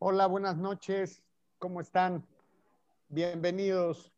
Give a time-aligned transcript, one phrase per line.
[0.00, 1.24] Hola, buenas noches.
[1.58, 2.24] ¿Cómo están?
[3.08, 4.12] Bienvenidos.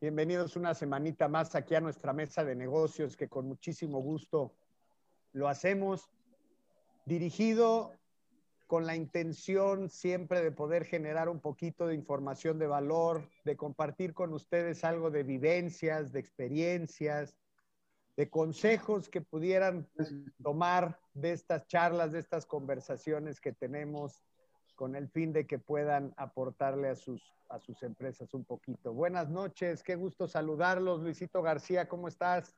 [0.00, 4.54] Bienvenidos una semanita más aquí a nuestra mesa de negocios que con muchísimo gusto
[5.34, 6.08] lo hacemos
[7.04, 7.92] dirigido
[8.66, 14.14] con la intención siempre de poder generar un poquito de información de valor, de compartir
[14.14, 17.36] con ustedes algo de vivencias, de experiencias,
[18.16, 19.90] de consejos que pudieran
[20.42, 24.22] tomar de estas charlas, de estas conversaciones que tenemos
[24.76, 28.92] con el fin de que puedan aportarle a sus, a sus empresas un poquito.
[28.92, 31.00] Buenas noches, qué gusto saludarlos.
[31.00, 32.54] Luisito García, ¿cómo estás?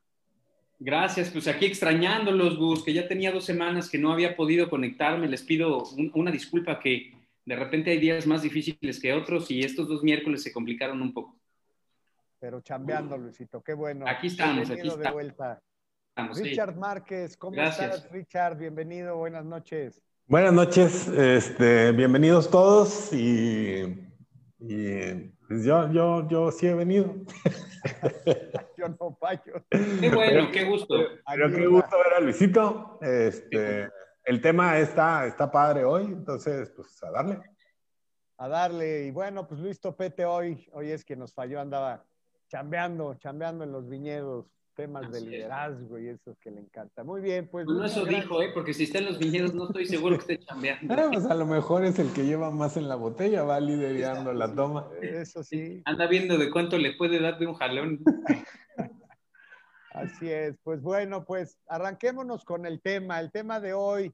[0.77, 5.27] Gracias, pues aquí extrañándolos, Gus, que ya tenía dos semanas que no había podido conectarme.
[5.27, 7.13] Les pido una disculpa que
[7.45, 11.13] de repente hay días más difíciles que otros y estos dos miércoles se complicaron un
[11.13, 11.35] poco.
[12.39, 14.07] Pero chambeando, Luisito, qué bueno.
[14.07, 14.99] Aquí estamos, aquí estamos.
[14.99, 15.61] de vuelta.
[16.35, 18.57] Richard Márquez, ¿cómo estás, Richard?
[18.57, 20.01] Bienvenido, buenas noches.
[20.29, 24.13] Buenas noches, este, bienvenidos todos y,
[24.59, 27.15] pues yo, yo, yo sí he venido.
[28.77, 29.65] yo no fallo.
[29.71, 30.93] Qué bueno, qué gusto.
[31.27, 32.99] Pero qué gusto ver a Luisito.
[33.01, 33.89] Este,
[34.23, 37.39] el tema está, está padre hoy, entonces, pues a darle.
[38.37, 39.05] A darle.
[39.07, 42.05] Y bueno, pues Luis Topete hoy, hoy es que nos falló, andaba
[42.49, 44.45] chambeando, chambeando en los viñedos,
[44.79, 47.03] temas de liderazgo y eso que le encanta.
[47.03, 47.67] Muy bien, pues.
[47.67, 48.51] No, eso dijo, ¿eh?
[48.53, 50.95] porque si está en los viñedos no estoy seguro que esté chambeando.
[51.11, 54.55] pues a lo mejor es el que lleva más en la botella, va liderando la
[54.55, 54.87] toma.
[55.01, 55.81] Eso sí.
[55.83, 57.99] Anda viendo de cuánto le puede dar de un jalón.
[59.91, 63.19] Así es, pues bueno, pues arranquémonos con el tema.
[63.19, 64.13] El tema de hoy,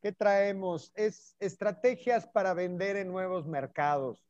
[0.00, 0.92] ¿qué traemos?
[0.94, 4.24] Es estrategias para vender en nuevos mercados.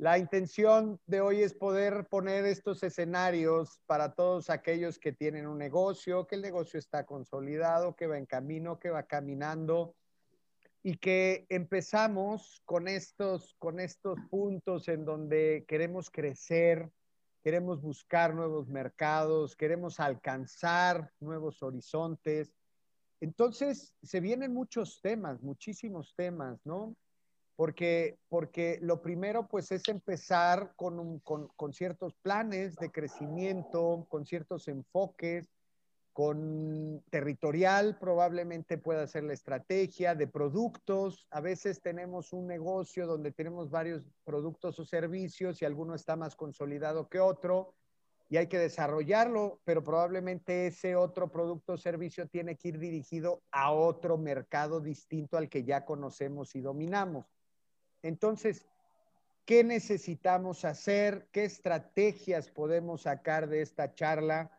[0.00, 5.58] La intención de hoy es poder poner estos escenarios para todos aquellos que tienen un
[5.58, 9.94] negocio, que el negocio está consolidado, que va en camino, que va caminando
[10.82, 16.88] y que empezamos con estos, con estos puntos en donde queremos crecer,
[17.44, 22.54] queremos buscar nuevos mercados, queremos alcanzar nuevos horizontes.
[23.20, 26.96] Entonces, se vienen muchos temas, muchísimos temas, ¿no?
[27.60, 34.24] Porque, porque lo primero pues es empezar con, con, con, ciertos planes de crecimiento, con
[34.24, 35.46] ciertos enfoques,
[36.14, 41.26] con territorial probablemente pueda ser la estrategia de productos.
[41.30, 46.36] A veces tenemos un negocio donde tenemos varios productos o servicios y alguno está más
[46.36, 47.74] consolidado que otro
[48.30, 53.42] y hay que desarrollarlo, pero probablemente ese otro producto o servicio tiene que ir dirigido
[53.50, 57.26] a otro mercado distinto al que ya conocemos y dominamos.
[58.02, 58.66] Entonces,
[59.44, 61.28] ¿qué necesitamos hacer?
[61.32, 64.50] ¿Qué estrategias podemos sacar de esta charla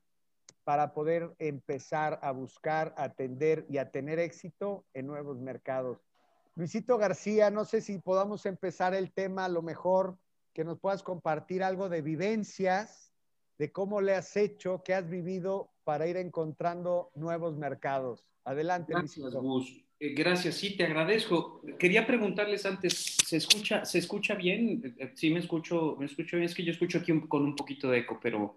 [0.63, 6.05] para poder empezar a buscar, atender y a tener éxito en nuevos mercados?
[6.55, 10.17] Luisito García, no sé si podamos empezar el tema, a lo mejor
[10.53, 13.13] que nos puedas compartir algo de vivencias,
[13.57, 18.25] de cómo le has hecho, qué has vivido para ir encontrando nuevos mercados.
[18.43, 19.79] Adelante, Gracias, Luisito.
[19.79, 21.61] Eh, gracias, sí, te agradezco.
[21.77, 24.95] Quería preguntarles antes, ¿se escucha, ¿se escucha bien?
[24.97, 26.49] Eh, sí, me escucho, me escucho bien.
[26.49, 28.55] Es que yo escucho aquí con un poquito de eco, pero,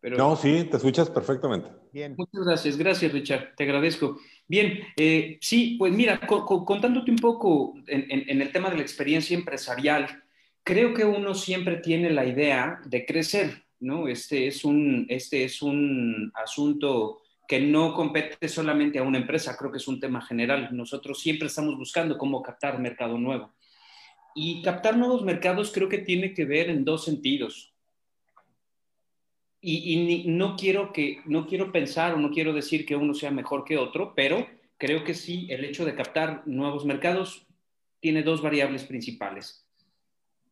[0.00, 0.16] pero...
[0.16, 1.68] No, sí, te escuchas perfectamente.
[1.92, 2.14] Bien.
[2.16, 4.18] Muchas gracias, gracias, Richard, te agradezco.
[4.48, 10.24] Bien, eh, sí, pues mira, contándote un poco en, el tema de la experiencia empresarial,
[10.64, 14.08] creo que uno siempre tiene la idea de crecer, ¿no?
[14.08, 19.72] Este es un, este es un asunto que no compete solamente a una empresa, creo
[19.72, 20.68] que es un tema general.
[20.70, 23.52] Nosotros siempre estamos buscando cómo captar mercado nuevo.
[24.36, 27.74] Y captar nuevos mercados creo que tiene que ver en dos sentidos.
[29.60, 33.64] Y, no, quiero que, no quiero pensar o no quiero decir que uno sea mejor
[33.64, 34.46] que otro, pero
[34.78, 37.48] creo que sí, el hecho de captar nuevos mercados
[37.98, 39.66] tiene dos variables principales.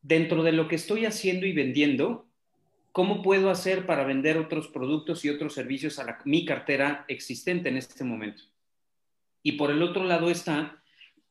[0.03, 2.28] Dentro de lo que estoy haciendo y vendiendo,
[2.93, 7.76] ¿Cómo puedo hacer para vender otros productos y otros servicios a mi cartera existente en
[7.76, 8.43] este momento?
[9.43, 10.82] Y por el otro lado está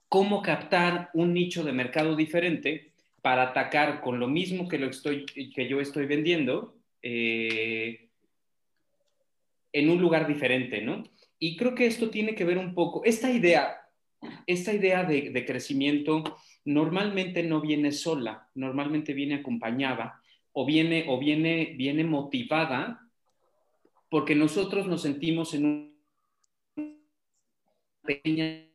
[0.07, 5.25] cómo captar un nicho de mercado diferente para atacar con lo mismo que, lo estoy,
[5.25, 8.09] que yo estoy vendiendo eh,
[9.73, 11.03] en un lugar diferente, ¿no?
[11.39, 13.81] Y creo que esto tiene que ver un poco, esta idea,
[14.45, 20.21] esta idea de, de crecimiento normalmente no viene sola, normalmente viene acompañada
[20.59, 23.07] o viene, o viene, viene motivada
[24.09, 25.93] porque nosotros nos sentimos en
[26.75, 26.97] una
[28.03, 28.65] pequeña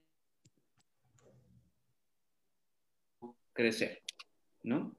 [3.53, 4.01] crecer,
[4.63, 4.95] ¿no?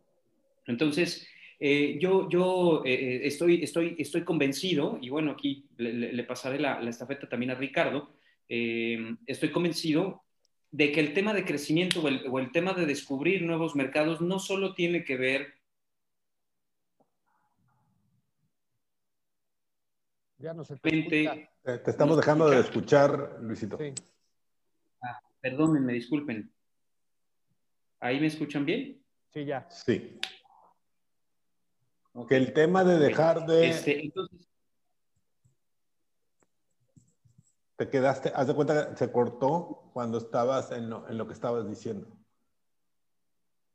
[0.68, 1.26] Entonces,
[1.58, 6.82] eh, yo, yo eh, eh, estoy, estoy, estoy convencido, y bueno, aquí le, pasaré la,
[6.82, 8.14] la, estafeta también a Ricardo,
[8.50, 10.24] estoy convencido
[10.70, 14.20] de que el tema de crecimiento o el, o el tema de descubrir nuevos mercados
[14.20, 15.63] no solo tiene que ver
[20.44, 21.48] Ya no se te,
[21.86, 23.78] estamos dejando de escuchar, Luisito.
[23.78, 23.94] Sí.
[25.02, 26.52] Ah, perdónenme, disculpen.
[28.02, 29.02] ¿Ahí me escuchan bien?
[29.34, 29.66] Sí, ya.
[29.70, 30.20] Sí.
[32.12, 32.28] Okay.
[32.28, 33.70] Que el tema de dejar de...
[33.70, 34.46] Este, entonces...
[37.78, 41.34] Te quedaste, haz de cuenta que se cortó cuando estabas en lo, en lo que
[41.36, 42.06] estabas diciendo.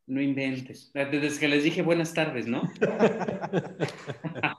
[0.07, 0.93] No inventes.
[0.93, 2.61] Desde que les dije buenas tardes, ¿no?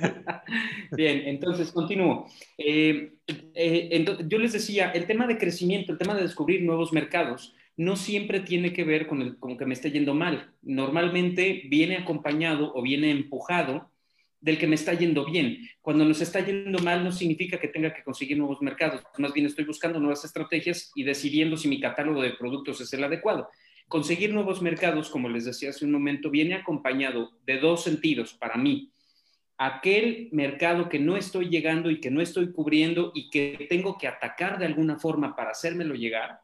[0.92, 2.26] Bien, entonces continúo.
[2.58, 3.12] Eh,
[3.54, 7.96] eh, yo les decía, el tema de crecimiento, el tema de descubrir nuevos mercados, no
[7.96, 10.52] siempre tiene que ver con, el, con que me esté yendo mal.
[10.62, 13.90] Normalmente viene acompañado o viene empujado
[14.40, 15.68] del que me está yendo bien.
[15.80, 19.46] Cuando nos está yendo mal no significa que tenga que conseguir nuevos mercados, más bien
[19.46, 23.48] estoy buscando nuevas estrategias y decidiendo si mi catálogo de productos es el adecuado.
[23.86, 28.56] Conseguir nuevos mercados, como les decía hace un momento, viene acompañado de dos sentidos para
[28.56, 28.92] mí
[29.60, 34.08] aquel mercado que no estoy llegando y que no estoy cubriendo y que tengo que
[34.08, 36.40] atacar de alguna forma para hacérmelo llegar.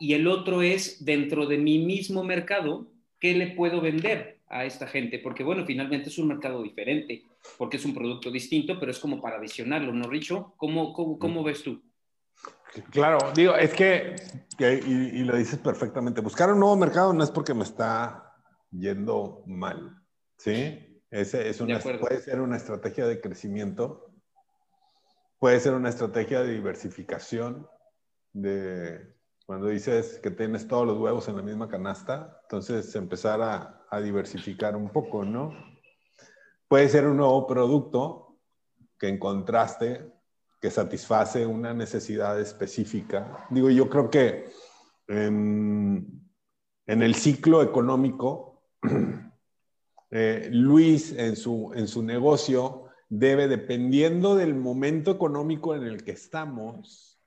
[0.00, 2.88] Y el otro es dentro de mi mismo mercado,
[3.20, 5.20] ¿qué le puedo vender a esta gente?
[5.20, 7.22] Porque bueno, finalmente es un mercado diferente,
[7.56, 10.54] porque es un producto distinto, pero es como para adicionarlo, ¿no, Richo?
[10.56, 11.80] ¿Cómo, cómo, cómo ves tú?
[12.90, 14.16] Claro, digo, es que,
[14.58, 18.34] que y, y lo dices perfectamente, buscar un nuevo mercado no es porque me está
[18.72, 20.02] yendo mal,
[20.38, 20.85] ¿sí?
[21.10, 24.10] Ese es una, puede ser una estrategia de crecimiento,
[25.38, 27.68] puede ser una estrategia de diversificación,
[28.32, 29.14] de
[29.46, 34.00] cuando dices que tienes todos los huevos en la misma canasta, entonces empezar a, a
[34.00, 35.54] diversificar un poco, ¿no?
[36.68, 38.38] Puede ser un nuevo producto
[38.98, 40.12] que encontraste
[40.60, 43.46] que satisface una necesidad específica.
[43.50, 44.50] Digo, yo creo que
[45.06, 46.28] en,
[46.86, 48.64] en el ciclo económico
[50.10, 56.12] eh, Luis en su, en su negocio debe, dependiendo del momento económico en el que
[56.12, 57.20] estamos,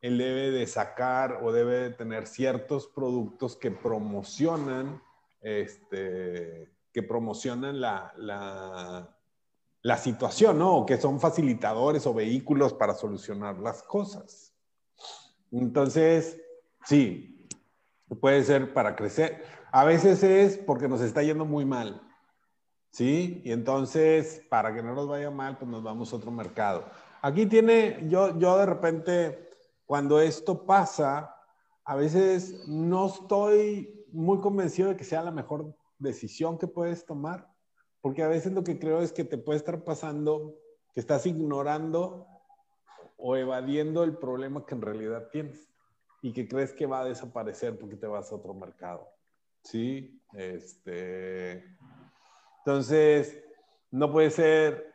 [0.00, 5.02] él debe de sacar o debe de tener ciertos productos que promocionan,
[5.40, 9.16] este, que promocionan la, la,
[9.82, 10.76] la situación, ¿no?
[10.76, 14.54] O que son facilitadores o vehículos para solucionar las cosas.
[15.50, 16.40] Entonces,
[16.84, 17.48] sí,
[18.20, 19.44] puede ser para crecer.
[19.72, 22.05] A veces es porque nos está yendo muy mal.
[22.90, 23.42] ¿Sí?
[23.44, 26.84] Y entonces, para que no nos vaya mal, pues nos vamos a otro mercado.
[27.22, 29.50] Aquí tiene, yo, yo de repente,
[29.84, 31.34] cuando esto pasa,
[31.84, 37.48] a veces no estoy muy convencido de que sea la mejor decisión que puedes tomar,
[38.00, 40.54] porque a veces lo que creo es que te puede estar pasando
[40.94, 42.26] que estás ignorando
[43.16, 45.68] o evadiendo el problema que en realidad tienes
[46.22, 49.08] y que crees que va a desaparecer porque te vas a otro mercado.
[49.62, 51.75] Sí, este,
[52.66, 53.44] entonces,
[53.92, 54.92] no puede ser,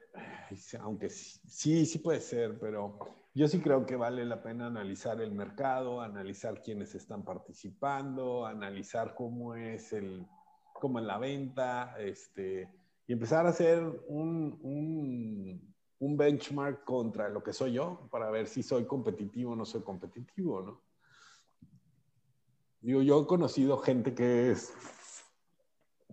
[0.81, 2.99] aunque sí, sí puede ser, pero
[3.33, 9.15] yo sí creo que vale la pena analizar el mercado, analizar quiénes están participando, analizar
[9.15, 10.27] cómo es el,
[10.73, 12.69] cómo es la venta, este,
[13.07, 14.59] y empezar a hacer un,
[15.97, 19.81] un, benchmark contra lo que soy yo para ver si soy competitivo o no soy
[19.81, 20.81] competitivo, ¿no?
[22.81, 24.73] Digo, yo he conocido gente que es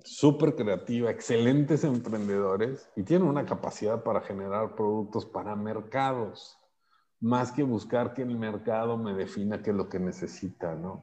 [0.05, 6.59] súper creativa, excelentes emprendedores y tienen una capacidad para generar productos para mercados,
[7.21, 11.02] más que buscar que el mercado me defina qué es lo que necesita, ¿no?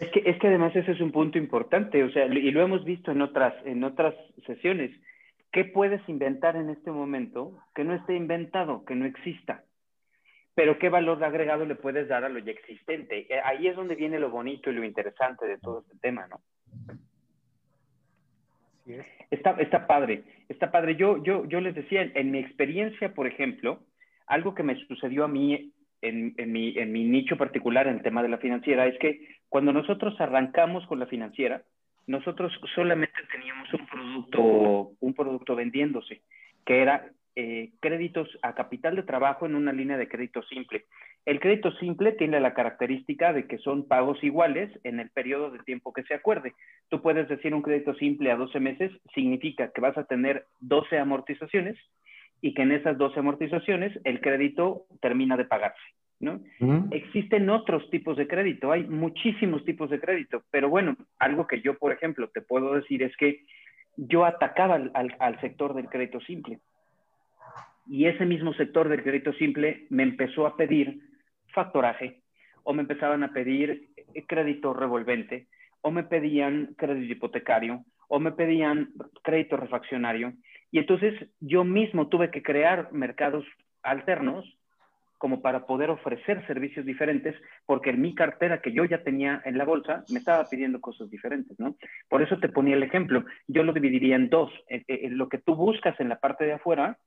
[0.00, 2.84] Es que, es que además ese es un punto importante, o sea, y lo hemos
[2.84, 4.14] visto en otras, en otras
[4.44, 4.90] sesiones.
[5.52, 9.62] ¿Qué puedes inventar en este momento que no esté inventado, que no exista?
[10.56, 13.32] Pero qué valor agregado le puedes dar a lo ya existente.
[13.32, 16.40] Eh, ahí es donde viene lo bonito y lo interesante de todo este tema, ¿no?
[19.30, 20.96] Está, está padre, está padre.
[20.96, 23.80] Yo, yo, yo les decía, en, mi experiencia, por ejemplo,
[24.26, 25.72] algo que me sucedió a mí
[26.02, 30.86] en, mi nicho particular en el tema de la financiera es que cuando nosotros arrancamos
[30.86, 31.62] con la financiera,
[32.06, 36.20] nosotros solamente teníamos un producto, un producto vendiéndose,
[36.66, 40.84] que era eh, créditos a capital de trabajo en una línea de crédito simple.
[41.26, 45.58] El crédito simple tiene la característica de que son pagos iguales en el periodo de
[45.60, 46.52] tiempo que se acuerde.
[46.90, 50.98] Tú puedes decir un crédito simple a 12 meses, significa que vas a tener 12
[50.98, 51.78] amortizaciones
[52.42, 55.80] y que en esas 12 amortizaciones el crédito termina de pagarse.
[56.20, 56.40] ¿no?
[56.90, 61.76] Existen otros tipos de crédito, hay muchísimos tipos de crédito, pero bueno, algo que yo,
[61.78, 63.44] por ejemplo, te puedo decir es que
[63.96, 66.60] yo atacaba al sector del crédito simple
[67.86, 71.00] y ese mismo sector del crédito simple me empezó a pedir
[71.54, 72.20] factoraje
[72.64, 75.46] o me empezaban a pedir eh, crédito revolvente,
[75.80, 78.90] o me pedían crédito hipotecario, o me pedían
[79.22, 80.32] crédito refaccionario.
[80.70, 83.44] Y entonces yo mismo tuve que crear mercados
[83.82, 84.44] alternos
[85.18, 87.34] como para poder ofrecer servicios diferentes,
[87.64, 91.08] porque en mi cartera que yo ya tenía en la bolsa me estaba pidiendo cosas
[91.10, 91.76] diferentes, ¿no?
[92.10, 93.24] Por eso te ponía el ejemplo.
[93.46, 94.52] Yo lo dividiría en dos.
[94.68, 96.98] En, lo que tú buscas en la parte de afuera,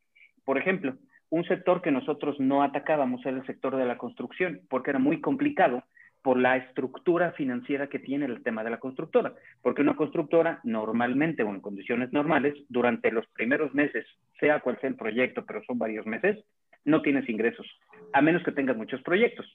[0.45, 0.95] por ejemplo,
[1.29, 5.21] un sector que nosotros no atacábamos era el sector de la construcción, porque era muy
[5.21, 5.83] complicado
[6.21, 9.33] por la estructura financiera que tiene el tema de la constructora.
[9.61, 14.05] Porque una constructora normalmente o en condiciones normales, durante los primeros meses,
[14.39, 16.43] sea cual sea el proyecto, pero son varios meses,
[16.85, 17.67] no tienes ingresos,
[18.13, 19.45] a menos que tengas muchos proyectos.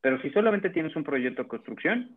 [0.00, 2.16] Pero si solamente tienes un proyecto de construcción,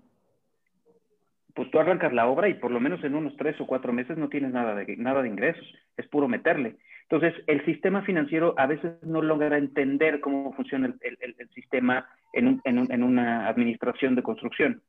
[1.56, 4.18] pues tú arrancas la obra y por lo menos en unos tres o cuatro meses
[4.18, 5.66] no tienes nada de, nada de ingresos,
[5.98, 6.78] es puro meterle.
[7.04, 13.04] Entonces, el sistema financiero a veces no logra entender cómo funciona el, sistema en, en,
[13.04, 14.82] una administración de construcción.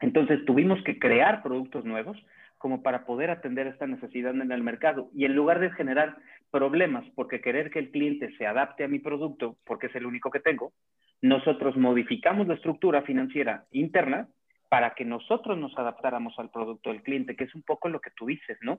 [0.00, 2.16] Entonces, tuvimos que crear productos nuevos
[2.56, 5.10] como para poder atender esta necesidad en el mercado.
[5.14, 6.16] Y en lugar de generar
[6.50, 10.30] problemas porque querer que el cliente se adapte a mi producto, porque es el único
[10.30, 10.72] que tengo,
[11.22, 14.28] nosotros modificamos la estructura financiera interna
[14.70, 18.12] para que nosotros nos adaptáramos al producto del cliente, que es un poco lo que
[18.12, 18.78] tú dices, ¿no?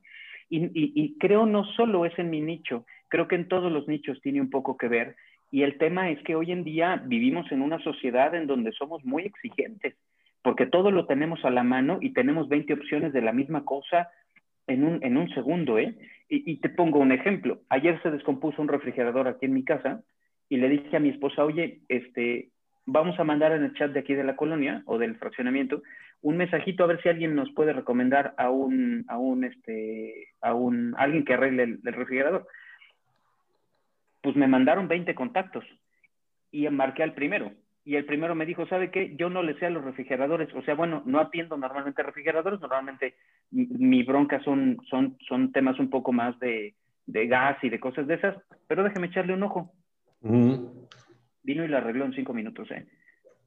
[0.50, 4.40] Y, creo no solo es en mi nicho, creo que en todos los nichos tiene
[4.40, 5.18] un poco que ver.
[5.52, 9.04] Y el tema es que hoy en día vivimos en una sociedad en donde somos
[9.04, 9.98] muy exigentes,
[10.42, 14.10] porque todo lo tenemos a la mano y tenemos 20 opciones de la misma cosa
[14.68, 15.94] en un, en un segundo, ¿eh?
[16.30, 17.60] Y, y te pongo un ejemplo.
[17.68, 20.02] Ayer se descompuso un refrigerador aquí en mi casa
[20.48, 22.51] y le dije a mi esposa, oye, este,
[22.86, 25.82] vamos a mandar en el chat de aquí de la colonia o del fraccionamiento
[26.22, 30.54] un mensajito a ver si alguien nos puede recomendar a un, a un, este, a
[30.54, 32.48] un, alguien que arregle el, refrigerador.
[34.22, 35.66] Pues me mandaron 20 contactos
[36.52, 37.52] y marqué al primero.
[37.84, 39.16] Y el primero me dijo, ¿sabe qué?
[39.16, 40.54] Yo no le sé a los refrigeradores.
[40.54, 42.60] O sea, bueno, no atiendo normalmente refrigeradores.
[42.60, 43.16] Normalmente
[43.50, 46.76] mi, bronca son, son, son temas un poco más de,
[47.08, 48.38] de, gas y de cosas de esas.
[48.68, 49.74] Pero déjeme echarle un ojo
[51.44, 52.86] vino y la arregló en cinco minutos, ¿eh?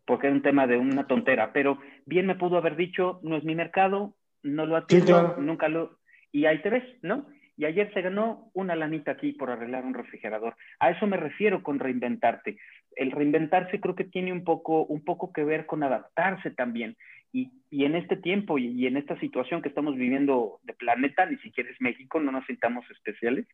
[0.07, 3.45] porque es un tema de una tontera, pero bien me pudo haber dicho, no es
[3.45, 5.99] mi mercado, no lo atiendo, nunca lo...
[6.31, 7.27] Y ahí te ves, ¿no?
[7.57, 10.57] Y ayer se ganó una lanita aquí por arreglar un refrigerador.
[10.81, 12.59] A eso me refiero con reinventarte.
[12.97, 16.97] El reinventarse creo que tiene un poco, un poco que ver con adaptarse también.
[17.33, 21.27] Y, y en este tiempo y, y, en esta situación que estamos viviendo de planeta,
[21.27, 23.47] ni siquiera es México, no nos sintamos especiales,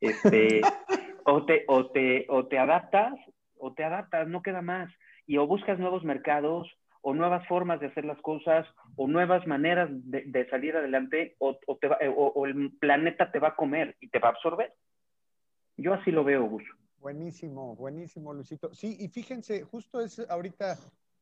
[0.00, 0.60] este,
[1.24, 3.14] o, te, o, te, o te adaptas
[3.58, 4.92] o te adaptas, no queda más.
[5.26, 6.68] Y o buscas nuevos mercados,
[7.00, 12.46] o nuevas formas de hacer las cosas, o nuevas maneras de, salir adelante, o, o,
[12.46, 14.74] el planeta te va a comer y te va a absorber.
[15.76, 16.64] Yo así lo veo, Gus.
[16.98, 18.74] Buenísimo, buenísimo, Luisito.
[18.74, 20.78] Sí, y fíjense, justo es ahorita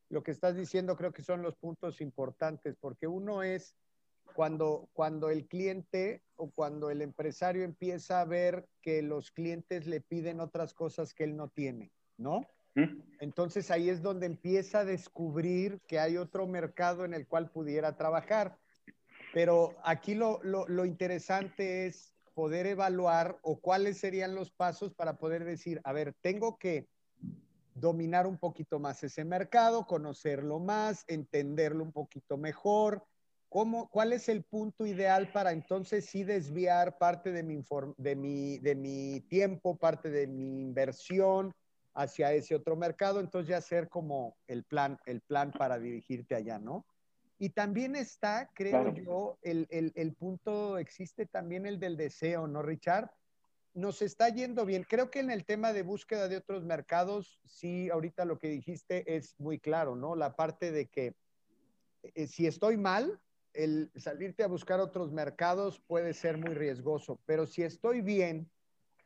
[0.09, 3.75] lo que estás diciendo, creo que son los puntos importantes, porque uno es
[4.33, 10.01] cuando, cuando el cliente o cuando el empresario empieza a ver que los clientes le
[10.01, 11.91] piden otras cosas que él no tiene.
[12.17, 12.47] ¿No?
[13.21, 17.95] Entonces ahí es donde empieza a descubrir que hay otro mercado en el cual pudiera
[17.95, 18.57] trabajar.
[19.33, 25.45] Pero aquí lo, lo, interesante es poder evaluar o cuáles serían los pasos para poder
[25.45, 26.87] decir, a ver, tengo que
[27.73, 33.05] dominar un poquito más ese mercado, conocerlo más, entenderlo un poquito mejor.
[33.49, 37.61] ¿Cómo, ¿Cuál es el punto ideal para entonces sí desviar parte de mi,
[37.97, 41.53] de mi, de mi tiempo, parte de mi inversión?
[41.95, 46.59] Hacia ese otro mercado, entonces ya hacer como el plan, el plan para dirigirte allá,
[46.59, 46.85] ¿no?
[47.37, 52.61] Y también está, creo yo, el, el, el, punto, existe también el del deseo, ¿no,
[52.61, 53.11] Richard?
[53.73, 54.85] Nos está yendo bien.
[54.87, 59.17] Creo que en el tema de búsqueda de otros mercados, sí, ahorita lo que dijiste
[59.17, 60.15] es muy claro, ¿no?
[60.15, 61.15] La parte de que
[62.03, 63.19] eh, si estoy mal,
[63.53, 68.49] el salirte a buscar otros mercados puede ser muy riesgoso, pero si estoy bien,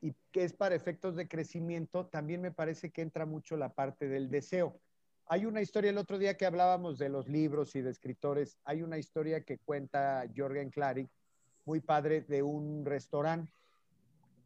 [0.01, 4.07] y que es para efectos de crecimiento, también me parece que entra mucho la parte
[4.07, 4.79] del deseo.
[5.25, 8.81] Hay una historia el otro día que hablábamos de los libros y de escritores, hay
[8.81, 11.07] una historia que cuenta Jorgen Clary,
[11.65, 13.53] muy padre, de un restaurante.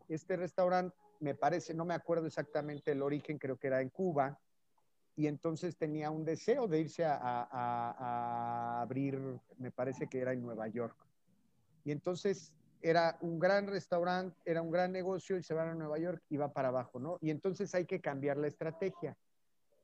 [0.09, 4.37] Este restaurante, me parece, no me acuerdo exactamente el origen, creo que era en Cuba,
[5.15, 10.41] y entonces tenía un deseo de irse a, a abrir, me parece que era en
[10.41, 10.97] Nueva York.
[11.85, 12.51] Y entonces
[12.83, 16.35] era un gran restaurante, era un gran negocio y se van a Nueva York y
[16.35, 17.17] va para abajo, ¿no?
[17.21, 19.17] Y entonces hay que cambiar la estrategia.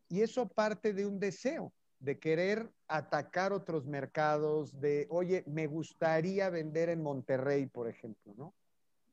[0.09, 6.49] Y eso parte de un deseo, de querer atacar otros mercados, de, oye, me gustaría
[6.49, 8.53] vender en Monterrey, por ejemplo, ¿no?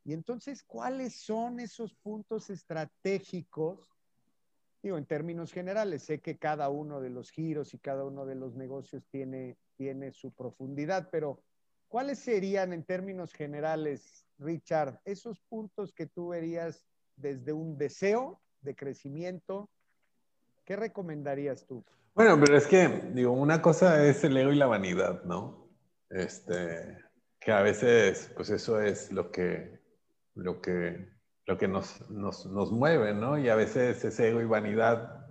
[0.05, 3.97] Y entonces, ¿cuáles son esos puntos estratégicos?
[4.83, 8.37] digo, en términos generales, sé que cada uno de los giros y cada uno de
[8.37, 11.43] los negocios tiene, tiene su profundidad, pero
[11.89, 18.75] ¿cuáles serían en términos generales, Richard, esos puntos que tú verías desde un deseo de
[18.75, 19.71] crecimiento?
[20.65, 21.85] ¿Qué recomendarías tú?
[22.15, 25.69] Bueno, pero es que, digo, una cosa es el ego y la vanidad, ¿no?
[26.09, 26.99] Este,
[27.39, 29.81] que a veces, pues eso es lo que,
[30.35, 31.09] lo que,
[31.45, 33.39] lo que nos, nos, nos mueve, ¿no?
[33.39, 35.27] Y a veces ese ego y vanidad,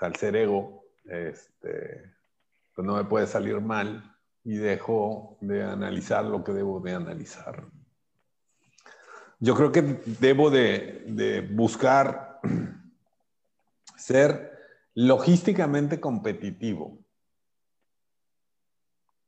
[0.00, 2.12] al ser ego, este,
[2.74, 4.13] pues no me puede salir mal
[4.44, 7.66] y dejo de analizar lo que debo de analizar.
[9.40, 9.82] Yo creo que
[10.20, 12.40] debo de, de buscar
[13.96, 14.52] ser
[14.94, 16.98] logísticamente competitivo.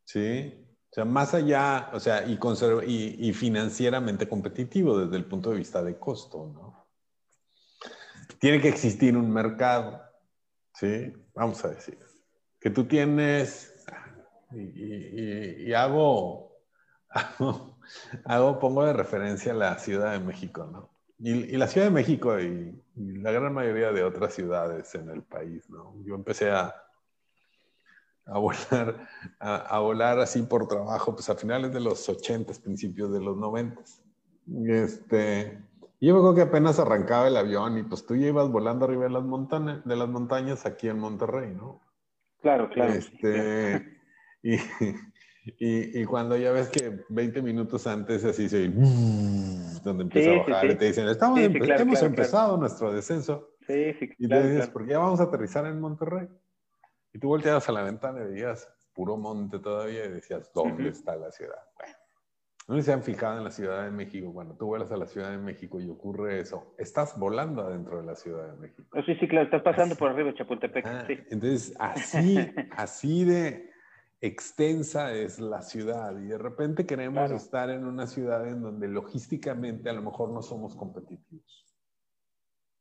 [0.05, 0.67] ¿Sí?
[0.91, 2.39] O sea, más allá, o sea, y,
[2.87, 6.87] y, y, financieramente competitivo desde el punto de vista de costo, ¿no?
[8.39, 10.01] Tiene que existir un mercado,
[10.75, 11.13] ¿sí?
[11.35, 11.99] Vamos a decir,
[12.61, 13.76] que tú tienes,
[14.53, 16.53] y, y hago,
[17.11, 17.79] hago,
[18.25, 20.91] hago, pongo de referencia la Ciudad de México, ¿no?
[21.19, 25.69] Y, la Ciudad de México y, la gran mayoría de otras ciudades en el país,
[25.71, 25.95] ¿no?
[26.05, 26.75] Yo empecé a,
[28.27, 33.21] a volar, a, volar así por trabajo, pues a finales de los 80, principios de
[33.21, 33.83] los 90.
[34.67, 35.59] Este,
[36.01, 39.05] yo me acuerdo que apenas arrancaba el avión y pues tú ya ibas volando arriba
[39.05, 41.81] de las, montañas, de las montañas aquí en Monterrey, ¿no?
[42.43, 42.93] Claro, claro.
[42.93, 43.96] Este,
[45.59, 50.71] y, y, cuando ya ves que 20 minutos antes así se donde empieza a bajar
[50.71, 53.51] y te dicen, Estamos hemos empezado nuestro descenso.
[53.67, 56.29] Sí, sí, Y te dices, porque ya vamos a aterrizar en Monterrey.
[57.13, 61.17] Y tú volteabas a la ventana y veías puro monte todavía y decías, ¿dónde está
[61.17, 61.59] la ciudad?
[61.77, 61.95] Bueno,
[62.69, 64.33] no se han fijado en la Ciudad de México.
[64.33, 68.07] Cuando tú vuelas a la Ciudad de México y ocurre eso, estás volando adentro de
[68.07, 68.89] la Ciudad de México.
[68.93, 70.87] Oh, sí, sí, claro, estás pasando por arriba de Chapultepec.
[70.87, 71.19] Ah, sí.
[71.31, 72.37] Entonces, así,
[72.77, 73.66] así de
[74.27, 79.91] extensa es la ciudad y de repente queremos estar en una ciudad en donde logísticamente
[79.91, 81.67] a lo mejor no somos competitivos.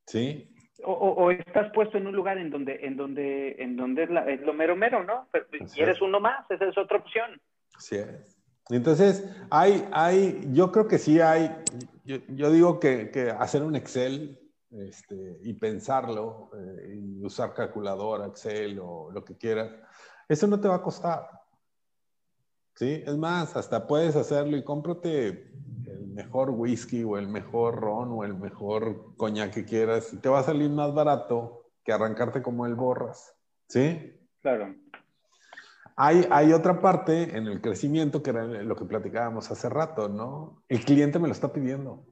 [0.08, 0.52] ¿Sí?
[0.84, 4.76] O, estás puesto en un lugar en donde, en donde, en donde es, lo mero
[4.76, 5.28] mero, ¿no?
[5.74, 7.42] y eres uno más, esa es otra opción.
[7.76, 8.36] Así es.
[8.70, 11.56] Entonces, hay, hay, yo creo que sí hay,
[12.04, 14.40] yo, digo que, que, hacer un Excel
[14.72, 19.72] este, y pensarlo, eh, y usar calculadora, Excel o lo que quieras,
[20.28, 21.30] eso no te va a costar.
[22.76, 23.04] ¿Sí?
[23.06, 25.54] Es más, hasta puedes hacerlo y cómprate
[25.88, 30.28] el mejor whisky o el mejor ron o el mejor coñac que quieras y te
[30.28, 33.34] va a salir más barato que arrancarte como el borras.
[33.70, 34.20] ¿Sí?
[34.42, 34.76] Claro.
[35.96, 40.64] Hay, hay otra parte en el crecimiento que era lo que platicábamos hace rato, ¿no?
[40.68, 42.06] El cliente me lo está pidiendo.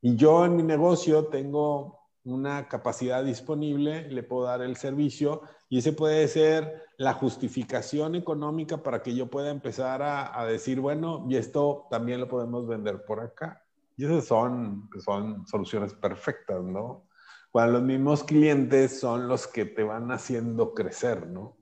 [0.00, 5.78] Y yo en mi negocio tengo una capacidad disponible, le puedo dar el servicio y
[5.78, 11.36] ese puede ser la justificación económica para que yo pueda empezar a, decir, bueno, y
[11.36, 13.64] esto también lo podemos vender por acá.
[13.96, 17.04] Y esas son, son soluciones perfectas, ¿no?
[17.50, 21.56] Cuando los mismos clientes son los que te van haciendo crecer, ¿no?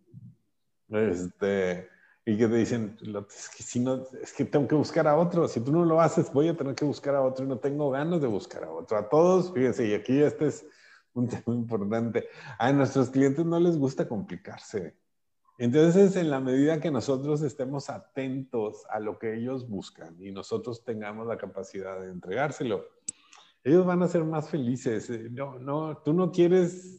[0.91, 1.89] Este,
[2.29, 5.49] y que te dicen, es que, si no, es que tengo que buscar a otro,
[5.49, 7.91] si tú no lo haces, voy a tener que buscar a otro y no tengo
[7.91, 8.99] ganas de buscar a otro.
[8.99, 10.67] A todos, fíjense, y aquí este es
[11.15, 14.95] un tema importante, a nuestros clientes no les gusta complicarse.
[15.57, 20.85] Entonces, en la medida que nosotros estemos atentos a lo que ellos buscan y nosotros
[20.85, 22.85] tengamos la capacidad de entregárselo,
[23.65, 25.11] ellos van a ser más felices.
[25.31, 26.99] No, no, tú no quieres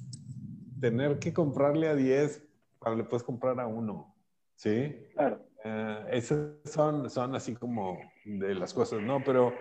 [0.81, 2.43] tener que comprarle a 10
[2.79, 4.15] cuando le puedes comprar a uno.
[4.59, 5.07] ¿Sí?
[5.13, 5.39] Claro.
[5.63, 9.23] Eh, esas son, son así como de las cosas, ¿no?
[9.23, 9.53] Pero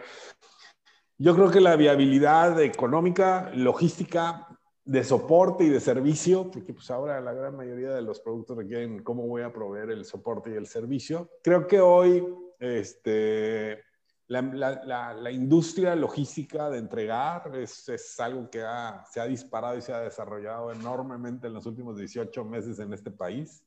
[1.16, 4.46] yo creo que la viabilidad económica, logística,
[4.84, 9.02] de soporte y de servicio, porque pues ahora la gran mayoría de los productos requieren
[9.02, 11.30] cómo voy a proveer el soporte y el servicio.
[11.42, 12.24] Creo que hoy
[12.58, 13.82] este,
[14.28, 19.76] la, la, la, industria logística de entregar es, es algo que ha, se ha disparado
[19.76, 23.62] y se ha desarrollado enormemente en los últimos 18 meses en este país.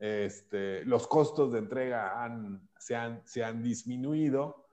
[0.00, 4.66] Este, los costos de entrega han, se, han, se han disminuido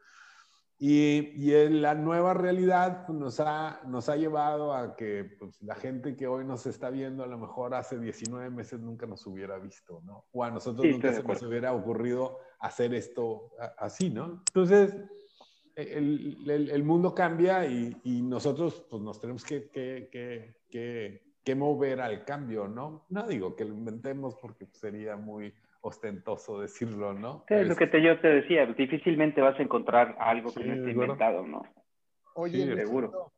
[0.80, 5.76] y, y la nueva realidad pues, nos, ha, nos ha llevado a que pues, la
[5.76, 9.60] gente que hoy nos está viendo a lo mejor hace 19 meses nunca nos hubiera
[9.60, 10.26] visto, ¿no?
[10.32, 14.44] O a nosotros nunca se nos hubiera ocurrido hacer esto así, ¿no?
[14.48, 14.96] Entonces,
[15.76, 21.27] el, el, el mundo cambia y, y, nosotros pues, nos tenemos que, que, que que
[21.56, 23.06] mover al cambio, ¿no?
[23.10, 27.46] No digo que lo inventemos porque sería muy ostentoso decirlo, ¿no?
[27.48, 30.74] Sí, es lo que te, yo te decía, difícilmente vas a encontrar algo que no
[30.74, 31.64] esté inventado, ¿no?
[32.36, 33.32] Oye, seguro.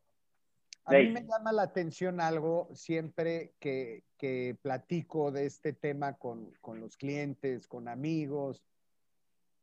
[0.84, 6.52] A mí me llama la atención algo siempre que, que platico de este tema con,
[6.60, 8.64] con, los clientes, con amigos,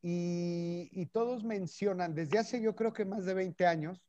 [0.02, 4.02] y, y, todos mencionan, desde hace yo creo que más de 20 años,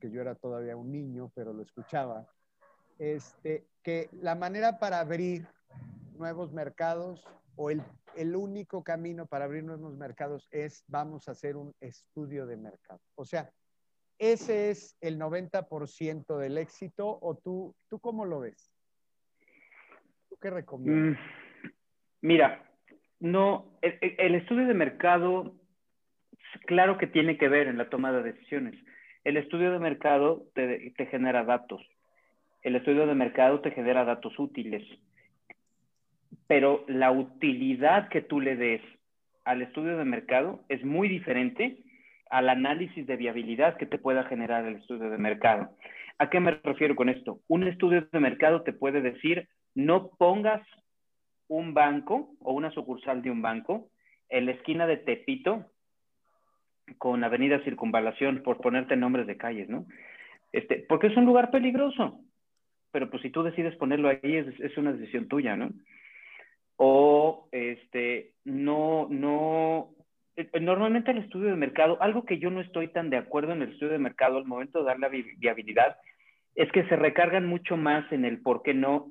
[0.00, 2.28] que yo era todavía un niño, pero lo escuchaba,
[2.98, 5.46] este, que la manera para abrir
[6.16, 7.24] nuevos mercados
[7.56, 7.82] o el,
[8.16, 13.00] el único camino para abrir nuevos mercados es vamos a hacer un estudio de mercado.
[13.14, 13.50] O sea,
[14.18, 18.72] ese es el 90% del éxito o tú, tú cómo lo ves?
[20.28, 21.20] ¿Tú qué recomiendas?
[21.20, 21.68] Mm,
[22.22, 22.64] mira,
[23.20, 25.54] no, el, estudio de mercado,
[26.66, 28.74] claro que tiene que ver en la toma de decisiones.
[29.24, 31.82] El estudio de mercado te, te genera datos.
[32.62, 34.82] El estudio de mercado te genera datos útiles.
[36.46, 38.82] Pero la utilidad que tú le des
[39.44, 41.78] al estudio de mercado es muy diferente
[42.30, 45.70] al análisis de viabilidad que te pueda generar el estudio de mercado.
[46.18, 47.40] ¿A qué me refiero con esto?
[47.46, 50.62] Un estudio de mercado te puede decir, no pongas
[51.48, 53.88] un banco o una sucursal de un banco
[54.28, 55.66] en la esquina de Tepito
[56.98, 59.86] con Avenida Circunvalación, por ponerte nombres de calles, ¿no?
[60.52, 62.20] Este, porque es un lugar peligroso,
[62.96, 65.68] pero pues si tú decides ponerlo ahí es, es una decisión tuya, ¿no?
[66.76, 69.90] O este, no, no,
[70.34, 73.60] eh, normalmente el estudio de mercado, algo que yo no estoy tan de acuerdo en
[73.60, 75.98] el estudio de mercado al momento de dar la viabilidad,
[76.54, 79.08] es que se recargan mucho más en el por qué no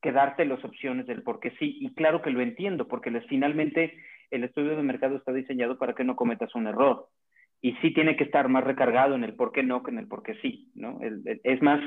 [0.00, 1.76] que darte las opciones del por qué sí.
[1.80, 3.98] Y claro que lo entiendo, porque les, finalmente
[4.30, 7.08] el estudio de mercado está diseñado para que no cometas un error.
[7.60, 10.06] Y sí tiene que estar más recargado en el por qué no que en el
[10.06, 11.00] por qué sí, ¿no?
[11.02, 11.80] es, más,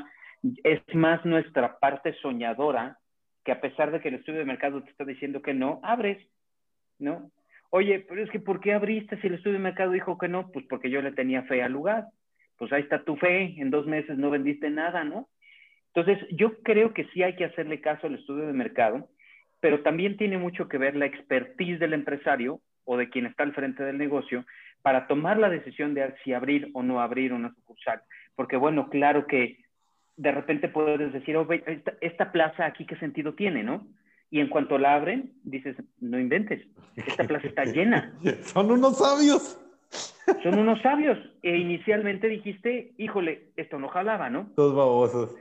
[0.64, 2.98] es más nuestra parte soñadora
[3.44, 6.18] que a pesar de que el estudio de mercado te está diciendo que no, abres,
[7.00, 7.32] ¿no?
[7.72, 10.52] Oye, pero es que ¿por qué abriste si el estudio de mercado dijo que no?
[10.52, 12.06] Pues porque yo le tenía fe al lugar.
[12.58, 15.30] Pues ahí está tu fe, en dos meses no vendiste nada, ¿no?
[15.94, 19.10] Entonces, yo creo que sí hay que hacerle caso al estudio de mercado,
[19.60, 23.54] pero también tiene mucho que ver la expertise del empresario o de quien está al
[23.54, 24.46] frente del negocio
[24.82, 28.02] para tomar la decisión de si abrir o no abrir una sucursal.
[28.36, 29.58] Porque bueno, claro que
[30.22, 31.48] de repente puedes decir, oh,
[32.00, 33.88] esta, plaza aquí qué sentido tiene, ¿no?
[34.30, 36.62] Y en cuanto la abren, dices, no inventes,
[36.96, 38.14] esta plaza está llena.
[38.44, 39.60] Son unos sabios.
[40.44, 41.18] Son unos sabios.
[41.42, 44.52] E inicialmente dijiste, híjole, esto no jalaba, ¿no?
[44.56, 45.36] Todos babosos.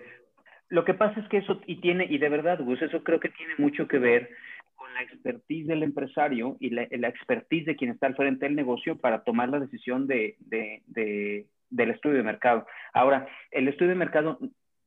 [0.71, 3.29] Lo que pasa es que eso, y tiene, y de verdad, Gus, eso creo que
[3.29, 4.31] tiene mucho que ver
[4.77, 8.97] con la expertise del empresario y la, expertise de quien está al frente del negocio
[8.97, 12.67] para tomar la decisión de, del estudio de mercado.
[12.95, 14.39] Ahora, el estudio de mercado,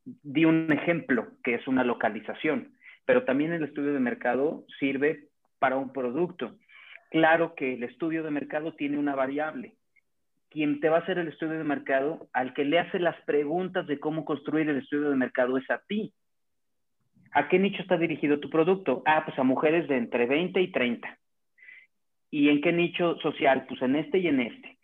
[0.06, 2.74] di un ejemplo, que es una localización,
[3.06, 5.28] pero también el estudio de mercado sirve
[5.60, 6.56] para un producto.
[7.12, 9.76] Claro que el estudio de mercado tiene una variable,
[10.50, 13.88] quien te va a hacer el estudio de mercado, al que le hace las preguntas
[13.88, 16.14] de cómo construir el estudio de mercado es a ti.
[17.32, 19.02] ¿A qué nicho está dirigido tu producto?
[19.06, 21.18] Ah, pues a mujeres de entre 20 y 30.
[22.30, 23.66] ¿Y en qué nicho social?
[23.68, 24.78] Pues en este y en este.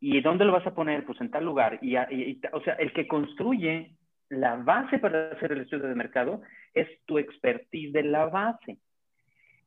[0.00, 1.04] ¿Y dónde lo vas a poner?
[1.04, 1.80] Pues en tal lugar.
[1.82, 3.96] Y, o sea, el que construye
[4.30, 6.42] la base para hacer el estudio de mercado
[6.74, 8.78] es tu expertise de la base.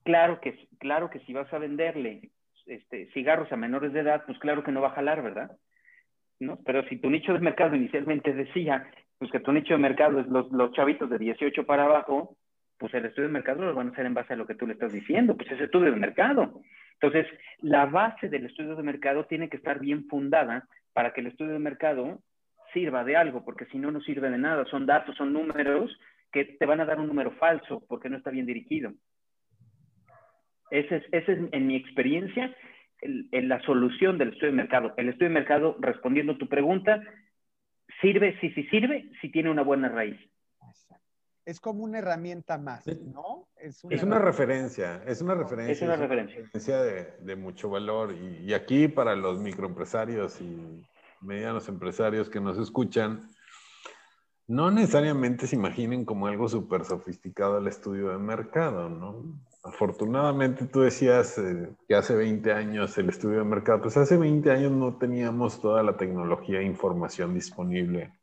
[0.04, 2.30] Claro que, claro que si vas a venderle
[2.66, 5.52] este, cigarros a menores de edad, pues claro que no va a jalar, ¿verdad?
[6.40, 6.60] ¿No?
[6.66, 10.28] Pero si tu nicho de mercado inicialmente decía, pues que tu nicho de mercado es
[10.28, 12.38] los, los chavitos de 18 para abajo,
[12.78, 14.66] pues el estudio de mercado lo van a hacer en base a lo que tú
[14.66, 16.62] le estás diciendo, pues es estudio de mercado.
[16.94, 17.28] Entonces,
[17.60, 21.54] la base del estudio de mercado tiene que estar bien fundada para que el estudio
[21.54, 22.22] de mercado
[22.74, 24.66] sirva de algo, porque si no, no sirve de nada.
[24.66, 25.92] Son datos, son números
[26.32, 28.94] que te van a dar un número falso porque no está bien dirigido.
[30.70, 32.56] Esa es, ese es en mi experiencia
[33.02, 34.94] en la solución del estudio de mercado.
[34.96, 37.02] El estudio de mercado, respondiendo a tu pregunta,
[38.00, 40.20] sirve, sí, sí sirve, si tiene una buena raíz.
[41.44, 43.48] Es como una herramienta más, ¿no?
[43.60, 45.74] Es una, referencia, es una referencia.
[45.74, 46.82] Es una referencia.
[46.82, 48.14] de, mucho valor.
[48.14, 50.86] Y, y, aquí para los microempresarios y
[51.22, 53.30] medianos empresarios que nos escuchan,
[54.48, 59.40] no necesariamente se imaginen como algo súper sofisticado el estudio de mercado, ¿no?
[59.64, 64.50] afortunadamente tú decías eh, que hace 20 años el estudio de mercado, pues hace 20
[64.52, 68.14] años no teníamos toda la tecnología e información disponible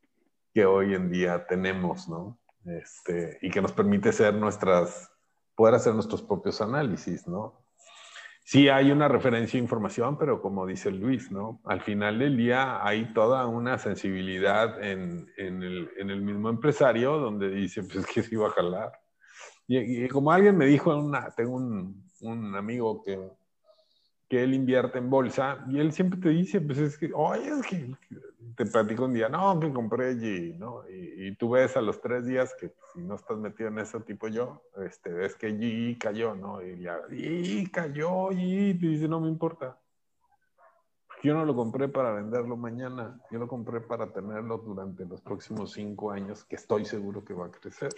[0.52, 2.38] que hoy en día tenemos, ¿no?
[2.64, 5.10] Este, y que nos permite ser nuestras,
[5.54, 7.54] poder hacer nuestros propios análisis, ¿no?
[8.50, 11.60] Sí hay una referencia a información, pero como dice Luis, ¿no?
[11.66, 17.18] Al final del día hay toda una sensibilidad en, en, el, en el mismo empresario
[17.18, 18.92] donde dice, pues que sí va a jalar
[19.66, 20.98] y, como alguien me dijo,
[21.36, 23.20] tengo un, un, amigo que
[24.28, 27.66] que él invierte en bolsa y él siempre te dice, pues es que, oye, es
[27.66, 27.94] que
[28.56, 30.82] te platico un día, no, que compré G, ¿no?
[30.88, 34.28] Y, tú ves a los tres días que si no estás metido en ese tipo
[34.28, 36.62] yo, este, ves que G cayó, ¿no?
[36.62, 39.78] Y ya, y cayó, y te dice, no me importa.
[41.22, 45.72] Yo no lo compré para venderlo mañana, yo lo compré para tenerlo durante los próximos
[45.72, 47.90] cinco años, que estoy seguro que va a crecer.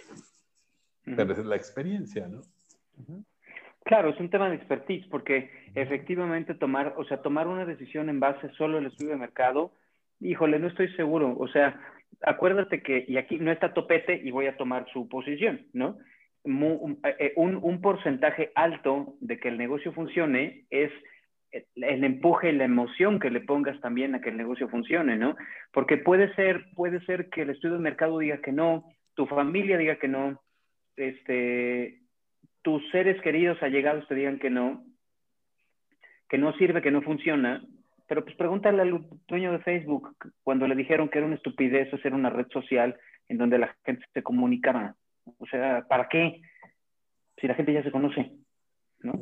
[1.03, 2.41] Pero esa es la experiencia, ¿no?
[3.91, 8.21] Claro, es un tema de expertise, porque efectivamente tomar, o sea, tomar una decisión en
[8.21, 9.73] base solo al estudio de mercado,
[10.21, 11.35] híjole, no estoy seguro.
[11.37, 11.77] O sea,
[12.21, 15.97] acuérdate que, y aquí no está topete y voy a tomar su posición, ¿no?
[16.45, 20.93] Eh, un, un, porcentaje alto de que el negocio funcione es
[21.51, 25.35] el empuje y la emoción que le pongas también a que el negocio funcione, ¿no?
[25.73, 29.77] Porque puede ser, puede ser que el estudio de mercado diga que no, tu familia
[29.77, 30.41] diga que no,
[30.95, 32.00] este,
[32.61, 34.83] tus seres queridos allegados te digan que no,
[36.29, 37.61] que no sirve, que no funciona,
[38.07, 42.13] pero pues pregúntale al dueño de Facebook cuando le dijeron que era una estupidez hacer
[42.13, 42.97] una red social
[43.29, 44.95] en donde la gente se comunicara.
[45.37, 46.41] O sea, ¿para qué?
[47.39, 48.31] Si la gente ya se conoce,
[48.99, 49.13] ¿no?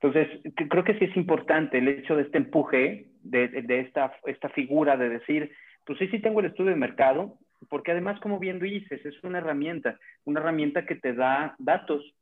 [0.00, 4.48] Entonces, creo que sí es importante el hecho de este empuje, de, de, esta, esta
[4.50, 5.50] figura de decir,
[5.84, 7.36] pues sí, sí tengo el estudio de mercado,
[7.68, 12.14] porque además, como bien dices, es una herramienta, una herramienta que te da datos,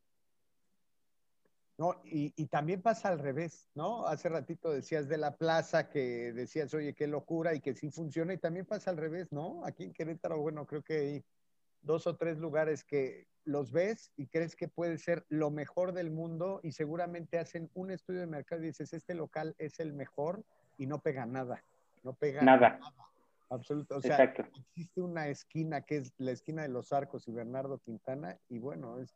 [1.79, 2.01] ¿no?
[2.05, 4.07] Y, y, también pasa al revés, ¿no?
[4.07, 8.33] Hace ratito decías de la plaza que decías, oye, qué locura y que sí funciona,
[8.33, 9.65] y también pasa al revés, ¿no?
[9.65, 11.25] Aquí en Querétaro, bueno, creo que hay
[11.83, 16.11] dos o tres lugares que los ves y crees que puede ser lo mejor del
[16.11, 20.45] mundo y seguramente hacen un estudio de mercado y dices, este local es el mejor
[20.79, 21.62] y no pega nada,
[22.03, 22.71] no pega nada.
[22.71, 22.93] nada.
[23.49, 23.97] Absoluto.
[23.97, 28.37] O sea, existe una esquina que es la esquina de los Arcos y Bernardo Quintana
[28.49, 29.15] y bueno, es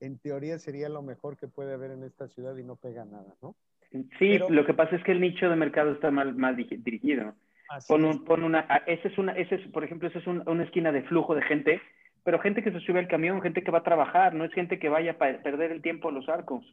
[0.00, 3.34] en teoría sería lo mejor que puede haber en esta ciudad y no pega nada,
[3.42, 3.54] ¿no?
[4.18, 7.34] Sí, lo que pasa es que el nicho de mercado está mal, mal dirigido.
[7.88, 11.02] Pon, una, ah, ese es una, ese es, por ejemplo, esa es una esquina de
[11.02, 11.80] flujo de gente,
[12.22, 14.78] pero gente que se sube al camión, gente que va a trabajar, no es gente
[14.78, 16.64] que vaya a perder el tiempo a los arcos.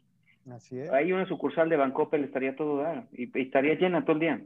[0.50, 0.90] Así es.
[0.90, 4.40] Ahí una sucursal de Bancopel estaría todo dar y, y estaría llena todo el día.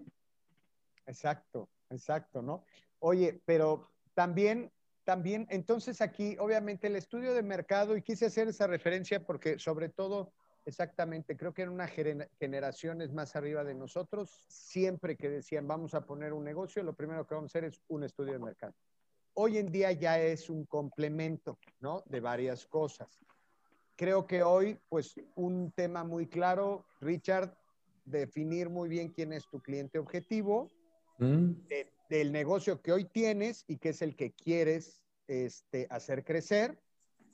[1.06, 2.64] Exacto, exacto, ¿no?
[3.00, 4.70] Oye, pero también
[5.08, 9.88] también, entonces aquí, obviamente, el estudio de mercado, y quise hacer esa referencia porque sobre
[9.88, 10.34] todo,
[10.66, 16.04] exactamente, creo que en una generaciones más arriba de nosotros, siempre que decían vamos a
[16.04, 18.74] poner un negocio, lo primero que vamos a hacer es un estudio de mercado.
[19.32, 22.02] Hoy en día ya es un complemento, ¿no?
[22.04, 23.08] De varias cosas.
[23.96, 27.56] Creo que hoy, pues, un tema muy claro, Richard,
[28.04, 30.68] definir muy bien quién es tu cliente objetivo,
[31.16, 31.52] mm
[32.08, 36.78] del negocio que hoy tienes y que es el que quieres este, hacer crecer,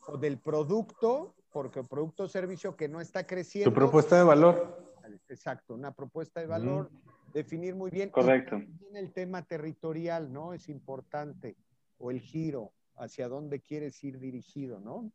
[0.07, 3.71] o del producto, porque el producto o servicio que no está creciendo.
[3.71, 4.85] Tu propuesta de valor.
[5.29, 6.91] Exacto, una propuesta de valor,
[7.33, 8.11] definir muy bien.
[8.11, 8.59] Correcto.
[8.59, 10.53] Y el tema territorial, ¿no?
[10.53, 11.57] Es importante,
[11.99, 15.11] o el giro, hacia dónde quieres ir dirigido, ¿no?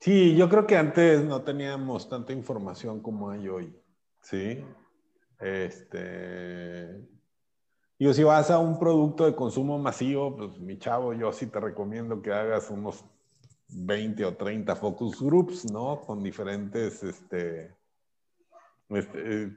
[0.00, 3.74] Sí, yo creo que antes no teníamos tanta información como hay hoy,
[4.20, 4.64] ¿sí?
[5.40, 7.00] Este,
[8.04, 11.58] Digo, si vas a un producto de consumo masivo, pues mi chavo, yo sí te
[11.58, 13.02] recomiendo que hagas unos
[13.70, 16.02] 20 o 30 focus groups, ¿no?
[16.02, 17.74] Con diferentes este,
[18.90, 19.56] este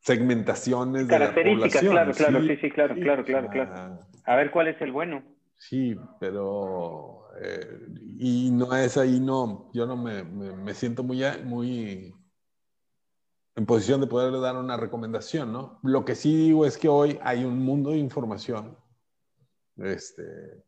[0.00, 1.92] segmentaciones Características, de la población.
[1.94, 4.00] claro, claro, sí, sí, claro, claro, claro, claro.
[4.26, 5.22] A ver cuál es el bueno.
[5.56, 7.78] Sí, pero eh,
[8.18, 12.14] y no es ahí, no, yo no me, me, me siento muy, muy
[13.56, 15.80] en posición de poderle dar una recomendación, ¿no?
[15.82, 18.76] Lo que sí digo es que hoy hay un mundo de información.
[19.78, 20.62] Este,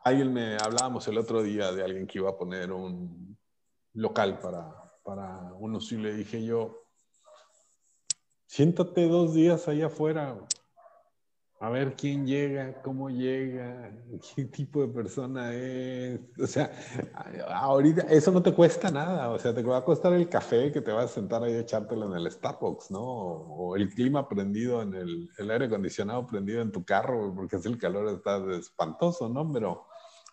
[0.00, 3.38] alguien me hablábamos el otro día de alguien que iba a poner un
[3.94, 6.82] local para, para unos y le dije yo,
[8.46, 10.36] siéntate dos días ahí afuera,
[11.66, 13.90] a ver quién llega, cómo llega,
[14.36, 16.20] qué tipo de persona es.
[16.40, 16.70] O sea,
[17.48, 19.30] ahorita eso no te cuesta nada.
[19.30, 21.60] O sea, te va a costar el café que te vas a sentar ahí a
[21.60, 23.02] echártelo en el Starbucks, ¿no?
[23.02, 27.68] O el clima prendido en el, el aire acondicionado prendido en tu carro, porque así
[27.68, 29.50] el calor está espantoso, ¿no?
[29.52, 29.88] Pero,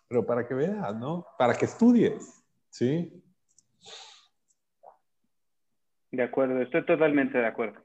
[0.06, 1.26] pero para que veas, ¿no?
[1.36, 3.12] Para que estudies, ¿sí?
[6.12, 7.80] De acuerdo, estoy totalmente de acuerdo.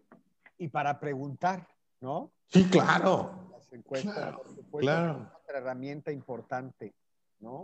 [0.60, 1.68] Y para preguntar,
[2.00, 2.32] ¿no?
[2.46, 3.39] Sí, claro.
[3.70, 4.36] Las encuestas,
[4.80, 6.96] claro, otra herramienta importante,
[7.40, 7.62] ¿no?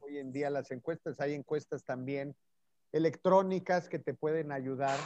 [0.00, 2.34] Hoy en día las encuestas, hay encuestas también
[2.92, 4.98] electrónicas que te pueden ayudar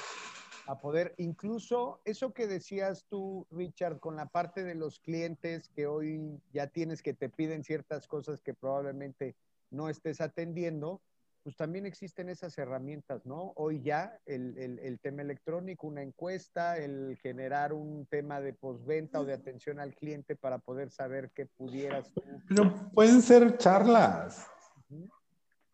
[0.66, 5.86] a poder, incluso eso que decías tú, Richard, con la parte de los clientes que
[5.88, 9.34] hoy ya tienes que te piden ciertas cosas que probablemente
[9.70, 11.00] no estés atendiendo,
[11.42, 13.52] pues también existen esas herramientas, ¿no?
[13.56, 19.34] Hoy ya el, tema electrónico, una encuesta, el generar un tema de postventa o de
[19.34, 22.12] atención al cliente para poder saber qué pudieras
[22.48, 24.46] Pero pueden ser charlas.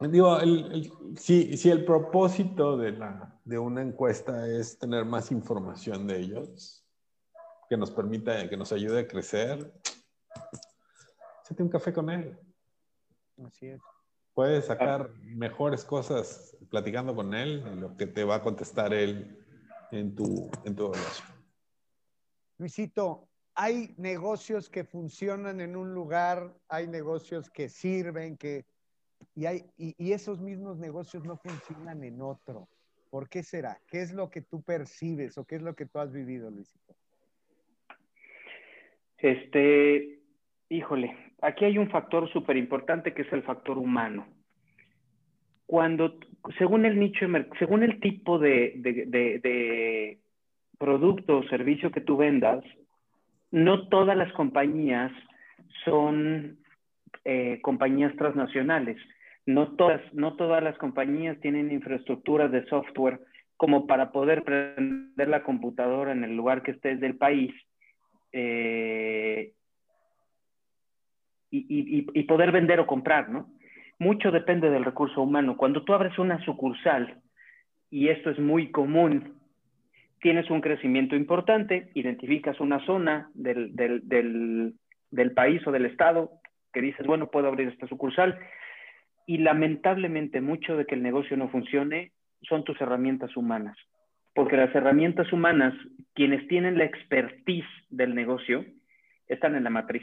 [0.00, 0.38] Digo,
[1.16, 6.85] si, si, el propósito de, la, de una encuesta es tener más información de ellos,
[7.68, 9.72] que nos permita, que nos ayude a crecer,
[11.42, 12.38] séte un café con él.
[13.44, 13.81] Así es.
[14.35, 19.38] Puedes sacar mejores cosas platicando con él, lo que te va a contestar él
[19.92, 21.29] en tu, en tu relación.
[22.59, 28.64] Luisito, hay negocios que funcionan en un lugar, hay negocios que sirven, que,
[29.35, 32.68] y, hay, y, esos mismos negocios no funcionan en otro.
[33.11, 33.81] ¿Por qué será?
[33.87, 36.97] ¿Qué es lo que tú percibes o qué es lo que tú has vivido, Luisito?
[39.18, 40.20] Este,
[40.68, 44.26] híjole, aquí hay un factor súper importante que es el factor humano.
[45.66, 46.18] Cuando,
[46.59, 47.26] según el nicho,
[47.59, 50.18] según el tipo de, de,
[50.78, 52.64] producto o servicio que tú vendas,
[53.50, 55.12] no todas las compañías
[55.85, 56.59] son
[57.24, 58.96] eh, compañías transnacionales.
[59.46, 63.20] No todas, no todas las compañías tienen infraestructuras de software
[63.57, 67.52] como para poder prender la computadora en el lugar que estés del país
[68.33, 69.52] eh,
[71.54, 73.48] y, poder vender o comprar, ¿no?
[73.98, 75.56] Mucho depende del recurso humano.
[75.56, 77.20] Cuando tú abres una sucursal,
[77.90, 79.34] y esto es muy común,
[80.20, 86.32] tienes un crecimiento importante, identificas una zona del, del país o del estado
[86.72, 88.38] que dices, bueno, puedo abrir esta sucursal,
[89.26, 92.12] y lamentablemente mucho de que el negocio no funcione
[92.42, 93.78] son tus herramientas humanas,
[94.34, 95.72] porque las herramientas humanas,
[96.14, 98.64] quienes tienen la expertise del negocio,
[99.28, 100.02] están en la matriz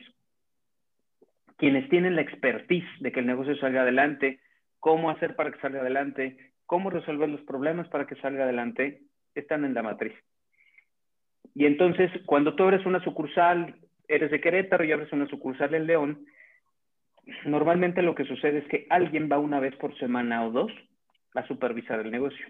[1.61, 4.39] quienes tienen la expertise de que el negocio salga adelante,
[4.79, 9.03] cómo hacer para que salga adelante, cómo resolver los problemas para que salga adelante,
[9.35, 10.13] están en la matriz.
[11.53, 13.75] Y entonces, cuando tú abres una sucursal,
[14.07, 16.25] eres de Querétaro y abres una sucursal en León,
[17.45, 20.71] normalmente lo que sucede es que alguien va una vez por semana o dos
[21.35, 22.47] a supervisar el negocio.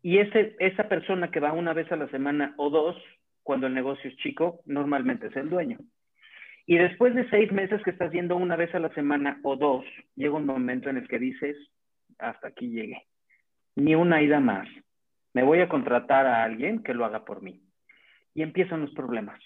[0.00, 2.96] Y esa persona que va una vez a la semana o dos,
[3.42, 5.76] cuando el negocio es chico, normalmente es el dueño.
[6.66, 9.84] Y después de seis meses que estás yendo una vez a la semana o dos,
[10.16, 11.56] llega un momento en el que dices,
[12.18, 13.02] hasta aquí llegué.
[13.76, 14.66] Ni una ida más.
[15.34, 17.60] Me voy a contratar a alguien que lo haga por mí.
[18.34, 19.40] Y empiezan los problemas.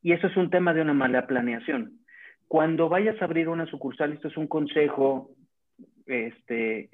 [0.00, 1.98] Y eso es un tema de una mala planeación.
[2.46, 5.30] Cuando vayas a abrir una sucursal, esto es un consejo,
[6.06, 6.90] este,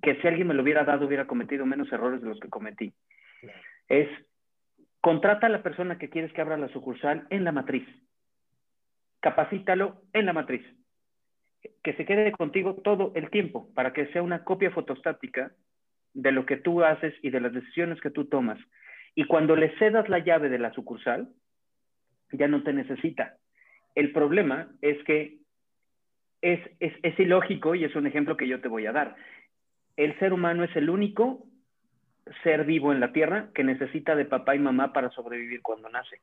[0.00, 2.94] que si alguien me lo hubiera dado, hubiera cometido menos errores de los que cometí.
[3.88, 4.08] Es,
[5.00, 7.86] contrata a la persona que quieres que abra la sucursal en la matriz
[9.22, 10.62] capacítalo en la matriz.
[11.82, 15.52] Que se quede contigo todo el tiempo para que sea una copia fotostática
[16.12, 18.58] de lo que tú haces y de las decisiones que tú tomas.
[19.14, 21.28] Y cuando le cedas la llave de la sucursal,
[22.32, 23.36] ya no te necesita.
[23.94, 25.38] El problema es que
[26.42, 29.16] es, es, es ilógico y es un ejemplo que yo te voy a dar.
[29.96, 31.46] El ser humano es el único
[32.42, 36.20] ser vivo en la Tierra que necesita de papá y mamá para sobrevivir cuando nace.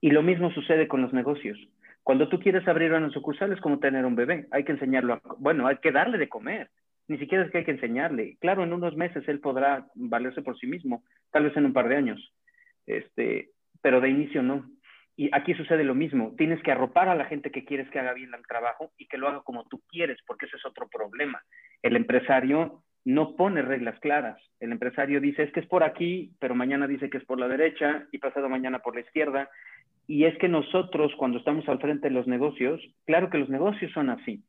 [0.00, 1.58] Y lo mismo sucede con los negocios.
[2.02, 4.46] Cuando tú quieres abrir una sucursal es como tener un bebé.
[4.50, 6.70] Hay que enseñarlo, a, bueno, hay que darle de comer.
[7.08, 8.36] Ni siquiera es que hay que enseñarle.
[8.40, 11.88] Claro, en unos meses él podrá valerse por sí mismo, tal vez en un par
[11.88, 12.34] de años.
[12.86, 13.50] Este,
[13.82, 14.70] pero de inicio no.
[15.16, 16.34] Y aquí sucede lo mismo.
[16.38, 19.18] Tienes que arropar a la gente que quieres que haga bien el trabajo y que
[19.18, 21.42] lo haga como tú quieres, porque ese es otro problema.
[21.82, 24.40] El empresario no pone reglas claras.
[24.60, 27.48] El empresario dice es que es por aquí, pero mañana dice que es por la
[27.48, 29.50] derecha y pasado mañana por la izquierda.
[30.10, 33.92] Y es que nosotros, cuando estamos al frente de los negocios, claro que los negocios
[33.92, 34.42] son así.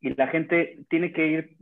[0.00, 1.56] Y la gente tiene que ir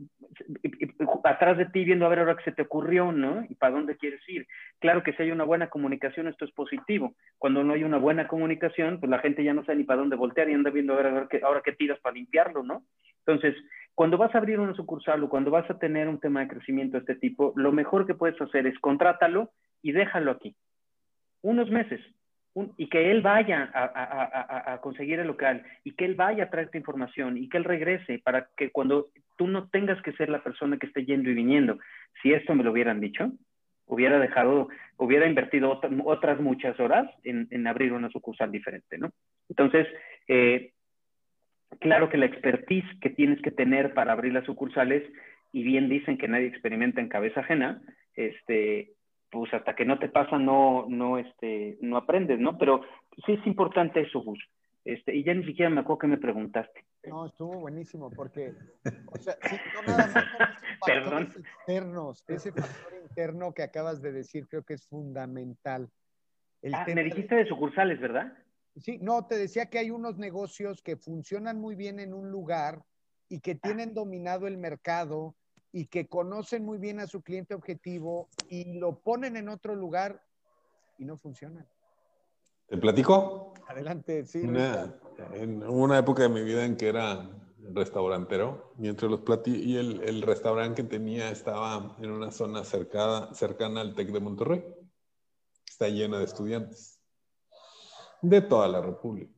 [1.23, 3.43] atrás de ti viendo a ver ahora qué se te ocurrió, ¿no?
[3.49, 4.45] Y para dónde quieres ir.
[4.77, 7.15] Claro que si hay una buena comunicación, esto es positivo.
[7.39, 10.17] Cuando no hay una buena comunicación, pues la gente ya no sabe ni para dónde
[10.17, 12.83] voltear y anda viendo a ver, a ver qué, ahora qué tiras para limpiarlo, ¿no?
[13.25, 13.55] Entonces,
[13.95, 16.97] cuando vas a abrir una sucursal o cuando vas a tener un tema de crecimiento
[16.97, 19.49] de este tipo, lo mejor que puedes hacer es contrátalo
[19.81, 20.55] y déjalo aquí.
[21.41, 22.01] Unos meses,
[22.77, 26.77] y que él vaya a, conseguir el local y que él vaya a traer esta
[26.77, 30.77] información y que él regrese para que cuando tú no tengas que ser la persona
[30.77, 31.79] que esté yendo y viniendo.
[32.21, 33.31] Si esto me lo hubieran dicho,
[33.85, 39.11] hubiera dejado, hubiera invertido otras muchas horas en, abrir una sucursal diferente, ¿no?
[39.49, 39.87] Entonces,
[40.27, 40.73] eh,
[41.79, 45.03] claro que la expertise que tienes que tener para abrir las sucursales,
[45.53, 47.81] y bien dicen que nadie experimenta en cabeza ajena,
[48.15, 48.91] este,
[49.31, 52.57] pues hasta que no te pasa no, no, este, no aprendes, ¿no?
[52.57, 52.81] Pero
[53.25, 54.39] sí es importante eso, Gus.
[54.83, 56.85] Este, y ya ni siquiera me acuerdo que me preguntaste.
[57.07, 58.53] No, estuvo buenísimo porque,
[59.07, 60.25] o sea, sí, no nada más
[60.79, 65.89] factores externos, ese factor interno que acabas de decir creo que es fundamental.
[66.73, 67.43] ah, me dijiste de...
[67.43, 68.33] de sucursales, ¿verdad?
[68.77, 72.83] Sí, no, te decía que hay unos negocios que funcionan muy bien en un lugar
[73.29, 75.35] y que tienen dominado el mercado
[75.71, 80.23] y que conocen muy bien a su cliente objetivo y lo ponen en otro lugar
[80.97, 81.67] y no funcionan.
[82.67, 83.53] ¿Te platico?
[83.67, 84.39] Adelante, sí.
[84.39, 84.93] Una,
[85.33, 87.29] en una época de mi vida en que era
[87.73, 93.33] restaurantero y entre los y el, el, restaurante que tenía estaba en una zona cercada,
[93.33, 94.63] cercana al TEC de Monterrey.
[95.67, 97.01] Está llena de estudiantes
[98.21, 99.33] de toda la República.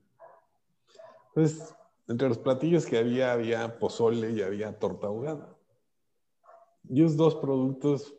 [1.30, 1.76] Entonces,
[2.08, 5.53] entre los platillos que había, había pozole y había torta ahogada.
[6.90, 8.14] Y esos dos productos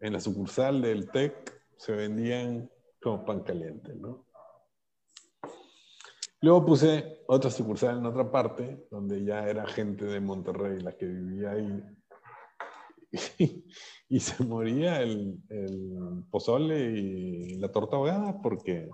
[0.00, 2.70] en la sucursal del TEC se vendían
[3.00, 4.26] como pan caliente, ¿no?
[6.40, 11.06] Luego puse otra sucursal en otra parte, donde ya era gente de Monterrey la que
[11.06, 11.82] vivía ahí.
[14.10, 18.88] Y, se moría el, el, pozole y la torta ahogada porque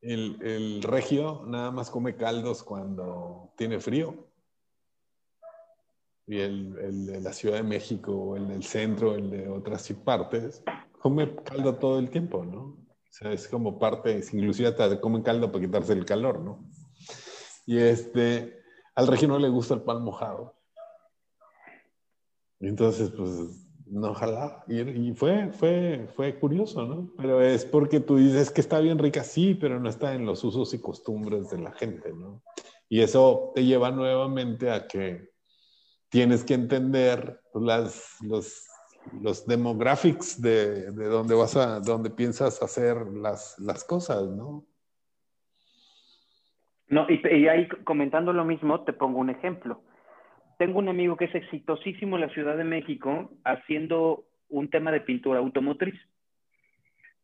[0.00, 4.31] el, el, regio nada más come caldos cuando tiene frío.
[6.26, 10.62] Y el, el, de la Ciudad de México, el del centro, el de otras partes,
[11.00, 12.60] come caldo todo el tiempo, ¿no?
[12.60, 16.64] O sea, es como parte, inclusive hasta comen caldo para quitarse el calor, ¿no?
[17.66, 18.62] Y este,
[18.94, 20.54] al regio no le gusta el pan mojado.
[22.60, 24.64] Y entonces, pues, no, ojalá.
[24.66, 27.12] Y, fue, fue, fue curioso, ¿no?
[27.18, 30.42] Pero es porque tú dices que está bien rica, sí, pero no está en los
[30.44, 32.42] usos y costumbres de la gente, ¿no?
[32.88, 35.31] Y eso te lleva nuevamente a que
[36.12, 38.68] tienes que entender las, los,
[39.20, 44.64] los demographics de, de donde vas a, donde piensas hacer las, las cosas, ¿no?
[46.86, 49.82] No, y, y ahí comentando lo mismo, te pongo un ejemplo
[50.62, 55.00] tengo un amigo que es exitosísimo en la Ciudad de México haciendo un tema de
[55.00, 55.98] pintura automotriz.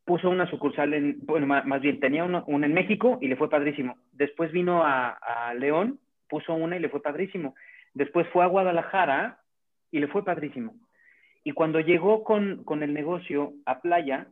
[0.04, 3.96] Puso una sucursal en, bueno, más bien tenía una, en México y le fue padrísimo.
[4.10, 7.54] Después vino a, León, puso una y le fue padrísimo.
[7.98, 9.40] Después fue a Guadalajara
[9.90, 10.76] y le fue padrísimo.
[11.42, 14.28] Y cuando llegó con, con el negocio a playa,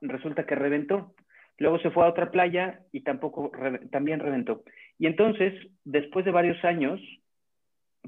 [0.00, 1.12] resulta que reventó.
[1.58, 3.50] Luego se fue a otra playa y tampoco
[3.90, 4.62] también reventó.
[5.00, 5.52] Y entonces,
[5.84, 7.00] después de varios años,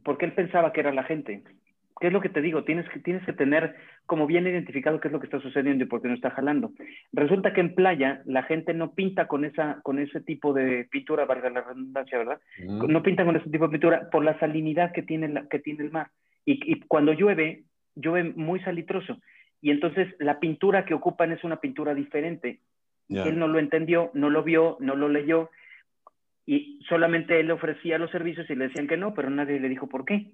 [0.05, 1.43] porque él pensaba que era la gente.
[1.99, 2.63] ¿Qué es lo que te digo?
[2.63, 3.75] Tienes que, tienes que tener
[4.07, 6.73] como bien identificado qué es lo que está sucediendo y por qué no está jalando.
[7.13, 11.25] Resulta que en playa la gente no pinta con, esa, con ese tipo de pintura,
[11.25, 12.41] valga la redundancia, ¿verdad?
[12.59, 15.93] No pinta con ese tipo de pintura por la salinidad que tiene, que tiene el
[15.93, 16.09] mar.
[16.45, 19.19] Y, cuando llueve, llueve muy salitroso.
[19.61, 22.61] Y entonces la pintura que ocupan es una pintura diferente.
[23.09, 25.51] Él no lo entendió, no lo vio, no lo leyó
[26.47, 29.89] y solamente él ofrecía los servicios y le decían que no, pero nadie le dijo
[29.89, 30.33] por qué.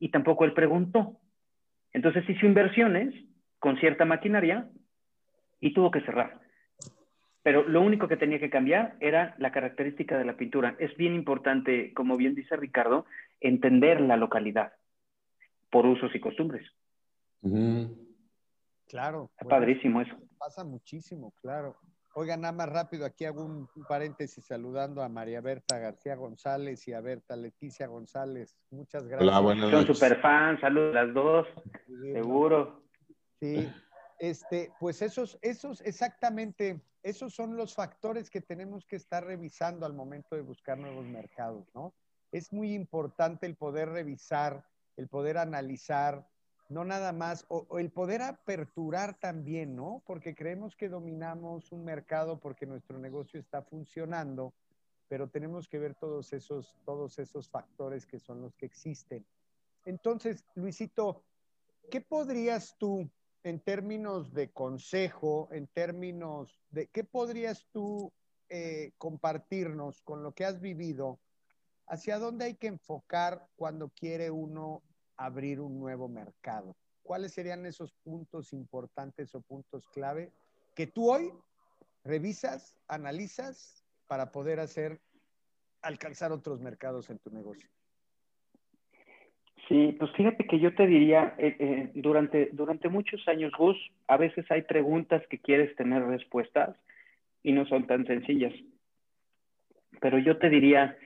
[0.00, 1.18] Y tampoco él preguntó.
[1.94, 3.14] Entonces hizo inversiones
[3.58, 4.68] con cierta maquinaria
[5.60, 6.40] y tuvo que cerrar.
[7.42, 10.76] Pero lo único que tenía que cambiar era la característica de la pintura.
[10.78, 13.06] Es bien importante, como bien dice Ricardo,
[13.40, 14.72] entender la localidad
[15.70, 16.66] por usos y costumbres.
[18.88, 19.30] Claro.
[19.48, 20.16] padrísimo eso.
[20.38, 21.76] Pasa muchísimo, claro.
[22.16, 26.92] Oigan, nada más rápido, aquí hago un, paréntesis saludando a María Berta García González y
[26.92, 28.56] a Berta Leticia González.
[28.70, 29.28] Muchas gracias.
[29.28, 31.48] Hola, buenas Son super fans, saludos las dos,
[32.12, 32.84] seguro.
[33.40, 33.68] Sí,
[34.20, 39.92] este, pues esos, esos, exactamente, esos son los factores que tenemos que estar revisando al
[39.92, 41.94] momento de buscar nuevos mercados, ¿no?
[42.30, 44.64] Es muy importante el poder revisar,
[44.96, 46.24] el poder analizar,
[46.68, 50.02] no nada más, o, el poder aperturar también, ¿no?
[50.06, 54.54] Porque creemos que dominamos un mercado porque nuestro negocio está funcionando,
[55.08, 59.24] pero tenemos que ver todos esos, todos esos factores que son los que existen.
[59.84, 61.22] Entonces, Luisito,
[61.90, 63.10] ¿qué podrías tú,
[63.42, 68.10] en términos de consejo, en términos de, qué podrías tú
[68.48, 71.20] eh, compartirnos con lo que has vivido?
[71.86, 74.82] ¿Hacia dónde hay que enfocar cuando quiere uno
[75.16, 76.76] abrir un nuevo mercado?
[77.02, 80.32] ¿Cuáles serían esos puntos importantes o puntos clave
[80.74, 81.30] que tú hoy
[82.02, 85.00] revisas, analizas para poder hacer,
[85.82, 87.68] alcanzar otros mercados en tu negocio?
[89.68, 93.76] Sí, pues fíjate que yo te diría, eh, eh, durante, durante muchos años, Gus,
[94.08, 96.76] a veces hay preguntas que quieres tener respuestas
[97.42, 98.52] y no son tan sencillas.
[100.00, 100.98] Pero yo te diría,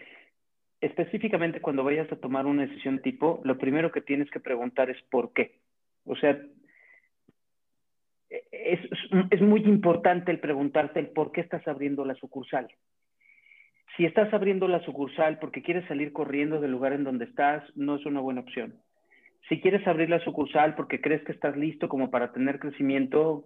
[0.81, 5.01] específicamente cuando vayas a tomar una decisión tipo, lo primero que tienes que preguntar es
[5.11, 5.59] por qué.
[6.05, 6.39] O sea,
[8.31, 12.69] es, muy importante el preguntarte el por qué estás abriendo la sucursal.
[13.97, 17.97] Si estás abriendo la sucursal porque quieres salir corriendo del lugar en donde estás, no
[17.97, 18.77] es una buena opción.
[19.49, 23.45] Si quieres abrir la sucursal porque crees que estás listo como para tener crecimiento,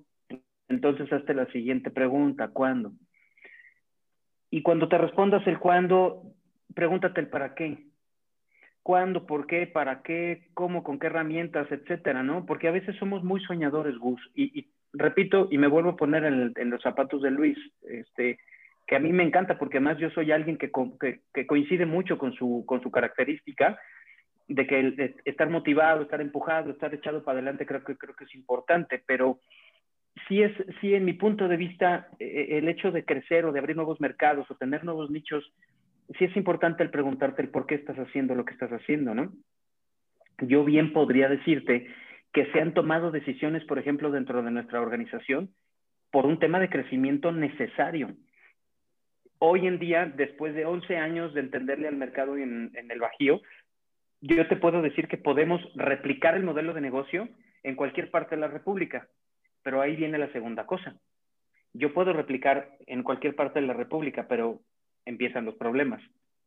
[0.68, 2.92] entonces hazte la siguiente pregunta, ¿cuándo?
[4.50, 6.24] Y cuando te respondas el cuándo,
[6.74, 7.86] pregúntate el para qué.
[8.82, 9.26] ¿Cuándo?
[9.26, 9.66] ¿Por qué?
[9.66, 10.48] ¿Para qué?
[10.54, 10.82] ¿Cómo?
[10.82, 11.70] ¿Con qué herramientas?
[11.70, 12.46] Etcétera, ¿no?
[12.46, 14.20] Porque a veces somos muy soñadores, Gus.
[14.34, 17.56] Y, repito, y me vuelvo a poner en, los zapatos de Luis,
[17.88, 18.38] este,
[18.86, 20.70] que a mí me encanta porque además yo soy alguien que,
[21.32, 23.78] que, coincide mucho con su, con su característica
[24.48, 28.34] de que estar motivado, estar empujado, estar echado para adelante creo que, creo que es
[28.34, 29.38] importante, pero
[30.28, 33.52] sí es, sí en mi punto de vista, e, e, el hecho de crecer o
[33.52, 35.52] de abrir nuevos mercados o tener nuevos nichos,
[36.18, 39.32] sí es importante el preguntarte el por qué estás haciendo lo que estás haciendo, ¿no?
[40.38, 41.86] Yo bien podría decirte
[42.32, 45.50] que se han tomado decisiones, por ejemplo, dentro de nuestra organización
[46.10, 48.14] por un tema de crecimiento necesario.
[49.38, 53.40] Hoy en día, después de 11 años de entenderle al mercado en, en el Bajío,
[54.20, 57.28] yo te puedo decir que podemos replicar el modelo de negocio
[57.62, 59.08] en cualquier parte de la República.
[59.62, 60.96] Pero ahí viene la segunda cosa.
[61.72, 64.60] Yo puedo replicar en cualquier parte de la República, pero
[65.04, 66.02] empiezan los problemas.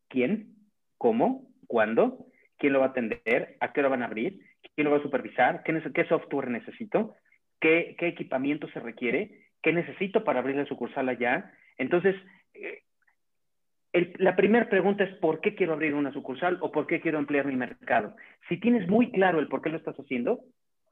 [0.10, 0.56] ¿Quién?
[0.98, 1.50] ¿Cómo?
[1.68, 2.28] ¿Cuándo?
[2.58, 3.58] ¿Quién lo va a atender?
[3.60, 4.40] ¿A qué hora van a abrir?
[4.76, 5.64] ¿Quién lo va a supervisar?
[5.64, 7.16] ¿Qué, software necesito?
[7.60, 9.48] ¿Qué, equipamiento se requiere?
[9.62, 11.52] ¿Qué necesito para abrir la sucursal allá?
[11.78, 12.16] Entonces,
[12.54, 12.84] eh,
[14.18, 17.46] la primera pregunta es ¿por qué quiero abrir una sucursal o por qué quiero ampliar
[17.46, 18.16] mi mercado?
[18.50, 20.42] Si tienes muy claro el por qué lo estás haciendo,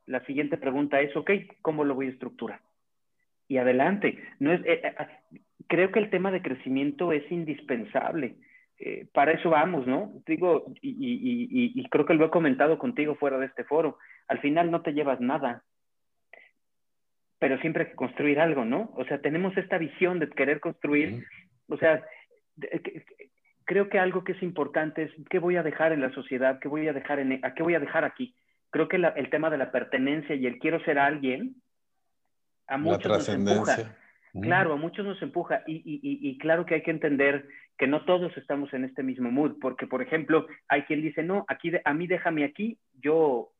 [0.06, 2.62] la siguiente pregunta es, ok, ¿cómo lo voy a estructurar?
[3.48, 4.22] Y adelante.
[4.40, 8.36] No es, eh, eh, creo que el tema de crecimiento es indispensable.
[8.80, 10.12] Eh, para eso vamos, ¿no?
[10.26, 13.98] Digo, y, creo que lo he comentado contigo fuera de este foro,
[14.28, 15.64] al final no te llevas nada,
[17.40, 18.92] pero siempre hay que construir algo, ¿no?
[18.96, 21.26] O sea, tenemos esta visión de querer construir,
[21.68, 22.04] o sea,
[23.66, 26.68] creo que algo que es importante es qué voy a dejar en la sociedad, qué
[26.68, 28.36] voy a dejar en, a qué voy a dejar aquí
[28.74, 31.56] creo que el tema de la pertenencia y el quiero ser alguien,
[32.68, 33.96] a muchos nos empuja.
[34.42, 38.74] Claro, a muchos nos empuja y, claro que hay que entender que no todos estamos
[38.74, 42.44] en este mismo mood, porque por ejemplo, hay quien dice, no, aquí a mí déjame
[42.44, 43.52] aquí, yo,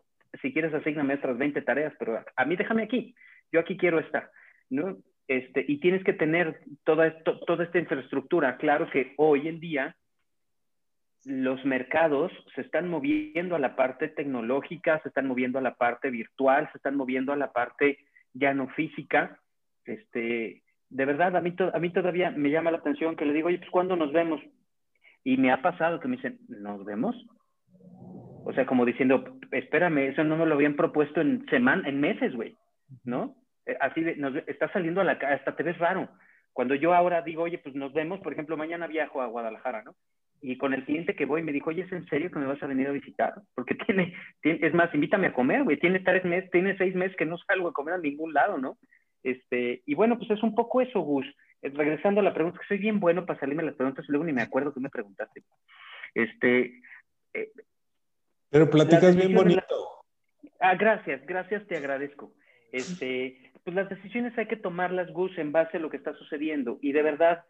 [0.42, 3.14] si quieres asigname otras 20 tareas, pero a mí déjame aquí,
[3.52, 4.32] yo aquí quiero estar,
[4.70, 4.98] ¿no?
[5.28, 8.58] Este, y tienes que tener toda, esto, toda esta infraestructura.
[8.58, 9.96] Claro que hoy en día
[11.26, 16.10] los mercados se están moviendo a la parte tecnológica, se están moviendo a la parte
[16.10, 18.00] virtual, se están moviendo a la parte
[18.34, 19.40] ya no física.
[19.86, 20.63] Este,
[20.94, 23.58] de verdad, a mí, a mí todavía me llama la atención que le digo, oye,
[23.58, 24.42] pues ¿cuándo nos vemos?
[25.24, 27.16] Y me ha pasado que me dicen, ¿nos vemos?
[28.46, 32.36] O sea, como diciendo, espérame, eso no me lo habían propuesto en semanas, en meses,
[32.36, 32.56] güey,
[33.04, 33.36] ¿no?
[33.66, 34.16] Eh, así de,
[34.48, 36.10] está saliendo a la hasta te ves raro.
[36.52, 39.96] Cuando yo ahora digo, oye, pues nos vemos, por ejemplo, mañana viajo a Guadalajara, ¿no?
[40.44, 42.62] y con el cliente que voy me dijo, oye, ¿es en serio que me vas
[42.62, 43.34] a venir a visitar?
[43.56, 44.14] Porque tiene,
[44.44, 47.70] es más, invítame a comer, güey, tiene tres meses, tiene seis meses que no salgo
[47.70, 48.78] a comer a ningún lado, ¿no?
[49.24, 51.26] Este, y bueno, pues es un poco eso, Gus.
[51.62, 54.26] Eh, regresando a la pregunta, que soy bien bueno para salirme las preguntas y luego
[54.26, 55.44] ni me acuerdo que me preguntaste.
[56.14, 56.82] Este.
[57.34, 57.52] Eh,
[58.50, 59.64] Pero platicas bien bonito.
[60.60, 62.34] Ah, gracias, gracias, te agradezco.
[62.72, 66.80] Este, pues las decisiones hay que tomarlas, Gus, en base a lo que está sucediendo.
[66.82, 67.46] Y de verdad,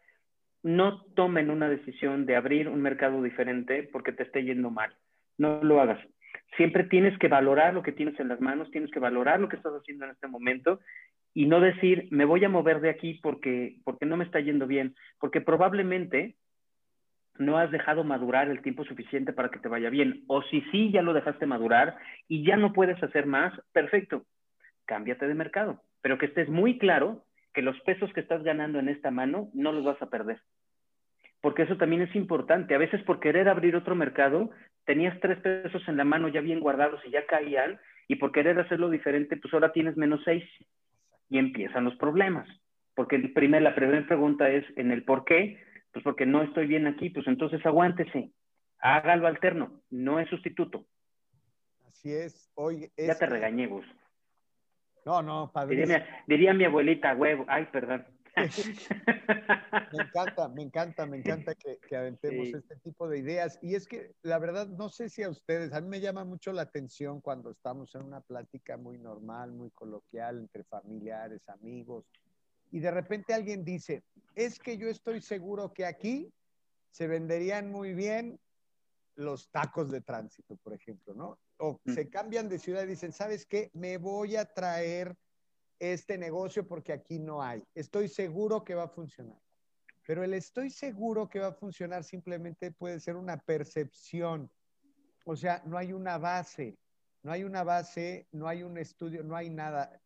[0.62, 4.94] no tomen una decisión de abrir un mercado diferente porque te esté yendo mal.
[5.38, 5.98] No lo hagas.
[6.56, 9.56] Siempre tienes que valorar lo que tienes en las manos, tienes que valorar lo que
[9.56, 10.80] estás haciendo en este momento
[11.34, 14.68] y no decir, me voy a mover de aquí porque, porque no me está yendo
[14.68, 16.36] bien, porque probablemente
[17.38, 20.22] no has dejado madurar el tiempo suficiente para que te vaya bien.
[20.28, 21.96] O si sí, ya lo dejaste madurar
[22.28, 24.24] y ya no puedes hacer más, perfecto,
[24.84, 25.82] cámbiate de mercado.
[26.00, 29.72] Pero que estés muy claro que los pesos que estás ganando en esta mano no
[29.72, 30.40] los vas a perder.
[31.40, 32.74] Porque eso también es importante.
[32.74, 34.50] A veces por querer abrir otro mercado,
[34.84, 38.58] tenías tres pesos en la mano ya bien guardados y ya caían, y por querer
[38.60, 40.44] hacerlo diferente, pues ahora tienes menos seis.
[41.28, 42.48] Y empiezan los problemas.
[42.94, 45.58] Porque el primer, la primera pregunta es en el por qué,
[45.92, 48.30] pues porque no estoy bien aquí, pues entonces aguántese,
[48.78, 50.86] hágalo alterno, no es sustituto.
[51.86, 52.50] Así es.
[52.54, 53.84] Hoy Ya te regañé, vos.
[55.04, 55.86] No, no, padre.
[56.26, 57.44] Diría, mi abuelita, huevo.
[57.48, 58.06] Ay, perdón.
[59.92, 63.58] me encanta, me encanta, me encanta que, aventemos este tipo de ideas.
[63.62, 66.52] Y es que la verdad, no sé si a ustedes, a mí me llama mucho
[66.52, 72.04] la atención cuando estamos en una plática muy normal, muy coloquial entre familiares, amigos,
[72.74, 74.02] y de repente alguien dice,
[74.34, 76.32] es que yo estoy seguro que aquí
[76.90, 78.40] se venderían muy bien
[79.14, 81.38] los tacos de tránsito, por ejemplo, ¿no?
[81.58, 81.92] O mm.
[81.92, 83.70] se cambian de ciudad y dicen, ¿sabes qué?
[83.74, 85.16] Me voy a traer
[85.92, 87.62] este negocio porque aquí no hay.
[87.74, 89.38] Estoy seguro que va a funcionar.
[90.06, 94.50] pero el estoy seguro que va a funcionar simplemente puede ser una percepción.
[95.24, 96.78] O sea, no hay una base,
[97.22, 100.00] no hay una base, no hay un estudio, no hay nada.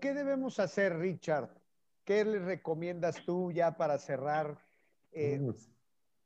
[0.00, 1.50] ¿Qué debemos hacer, Richard?
[2.04, 4.58] ¿Qué le recomiendas tú ya para cerrar?
[5.12, 5.40] Eh,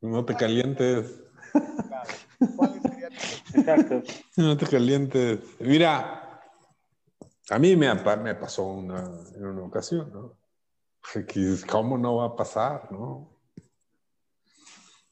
[0.01, 1.23] no te calientes.
[3.55, 4.03] Exacto.
[4.37, 5.41] No te calientes.
[5.61, 6.22] Mira,
[7.53, 10.39] a mí me, me pasó una, en una ocasión, ¿no?
[11.71, 13.31] ¿Cómo no va a pasar, no?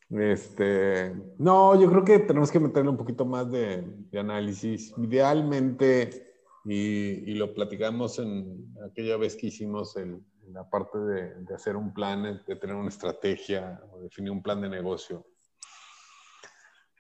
[0.09, 3.84] Este, no, yo creo que tenemos que meterle un poquito más de,
[4.18, 4.93] análisis.
[4.97, 6.34] Idealmente,
[6.64, 10.20] y, lo platicamos en aquella vez que hicimos el,
[10.51, 14.62] la parte de, de, hacer un plan, de tener una estrategia o definir un plan
[14.62, 15.26] de negocio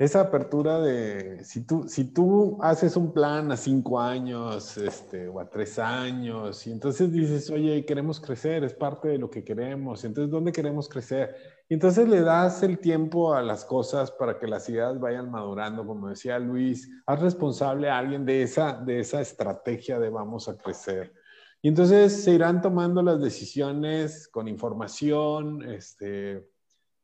[0.00, 5.38] esa apertura de, si tú, si tú haces un plan a cinco años este, o
[5.38, 10.02] a tres años, y entonces dices, oye, queremos crecer, es parte de lo que queremos,
[10.02, 11.36] entonces, ¿dónde queremos crecer?
[11.68, 15.86] Y entonces le das el tiempo a las cosas para que las ideas vayan madurando,
[15.86, 20.56] como decía Luis, haz responsable a alguien de esa, de esa estrategia de vamos a
[20.56, 21.12] crecer.
[21.60, 26.48] Y entonces se irán tomando las decisiones con información, este,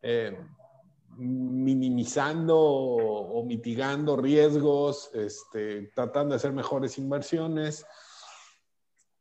[0.00, 0.34] eh,
[1.16, 7.86] minimizando o, mitigando riesgos, este, tratando de hacer mejores inversiones.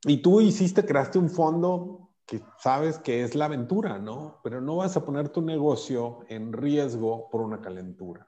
[0.04, 4.40] Y tú hiciste, creaste un fondo que sabes que es la aventura, ¿no?
[4.44, 8.28] Pero no vas a poner tu negocio en riesgo por una calentura.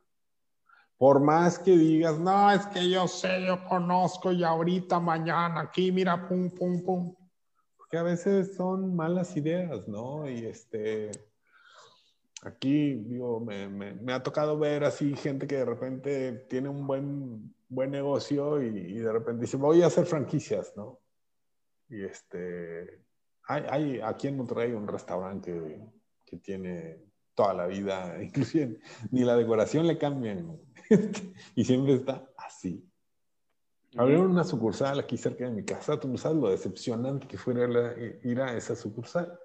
[0.97, 5.91] Por más que digas, no, es que yo sé, yo conozco y ahorita, mañana, aquí,
[5.91, 7.15] mira, pum, pum, pum.
[7.78, 10.28] Porque a veces son malas ideas, ¿no?
[10.28, 11.11] Y este,
[12.44, 17.54] aquí, digo, me, me, ha tocado ver así gente que de repente tiene un buen,
[17.68, 21.00] buen negocio y, de repente dice, voy a hacer franquicias, ¿no?
[21.90, 23.02] Y este,
[23.48, 25.82] hay, hay aquí en Monterrey un restaurante que,
[26.26, 27.02] que tiene
[27.34, 28.80] toda la vida, inclusive
[29.12, 30.60] ni la decoración le cambian
[31.56, 32.84] y siempre está así.
[33.96, 37.96] Abrieron una sucursal aquí cerca de mi casa, tú no sabes lo decepcionante que fuera
[38.22, 39.40] ir a esa sucursal,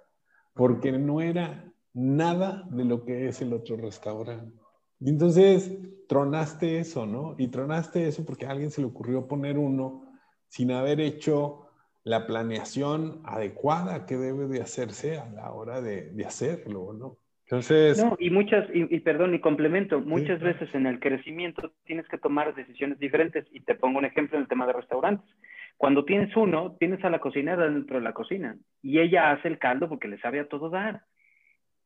[0.52, 4.56] porque no era nada de lo que es el otro restaurante.
[5.00, 5.78] Y entonces
[6.08, 7.34] tronaste eso, ¿no?
[7.38, 10.06] Y tronaste eso porque a alguien se le ocurrió poner uno
[10.48, 11.68] sin haber hecho
[12.04, 17.16] la planeación adecuada que debe de hacerse a la hora de, hacerlo, ¿no?
[17.46, 18.02] Entonces...
[18.02, 22.54] No, y muchas, y, perdón, y complemento, muchas veces en el crecimiento tienes que tomar
[22.54, 25.28] decisiones diferentes y te pongo un ejemplo en el tema de restaurantes.
[25.76, 29.58] Cuando tienes uno, tienes a la cocinera dentro de la cocina y ella hace el
[29.58, 31.02] caldo porque le sabe a todo dar.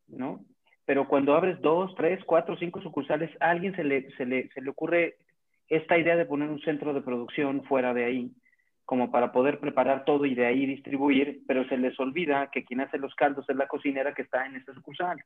[0.08, 0.44] ¿No?
[0.84, 4.60] Pero cuando abres dos, tres, cuatro, cinco sucursales, a alguien se le, se le, se
[4.60, 5.16] le ocurre
[5.68, 8.30] esta idea de poner un centro de producción fuera de ahí,
[8.84, 12.80] como para poder preparar todo y de ahí distribuir, pero se les olvida que quien
[12.80, 15.18] hace los caldos es la cocinera que está en esa sucursal.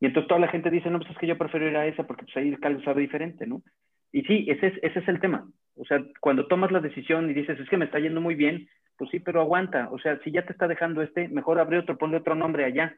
[0.00, 2.04] Y entonces toda la gente dice, no, pues es que yo prefiero ir a esa
[2.04, 3.62] porque pues ahí el caldo sabe diferente, ¿no?
[4.10, 5.48] Y sí, ese es, ese es el tema.
[5.76, 8.68] O sea, cuando tomas la decisión y dices, es que me está yendo muy bien,
[8.98, 9.88] pues sí, pero aguanta.
[9.90, 12.94] O sea, si ya te está dejando este, mejor abre otro, ponle otro nombre allá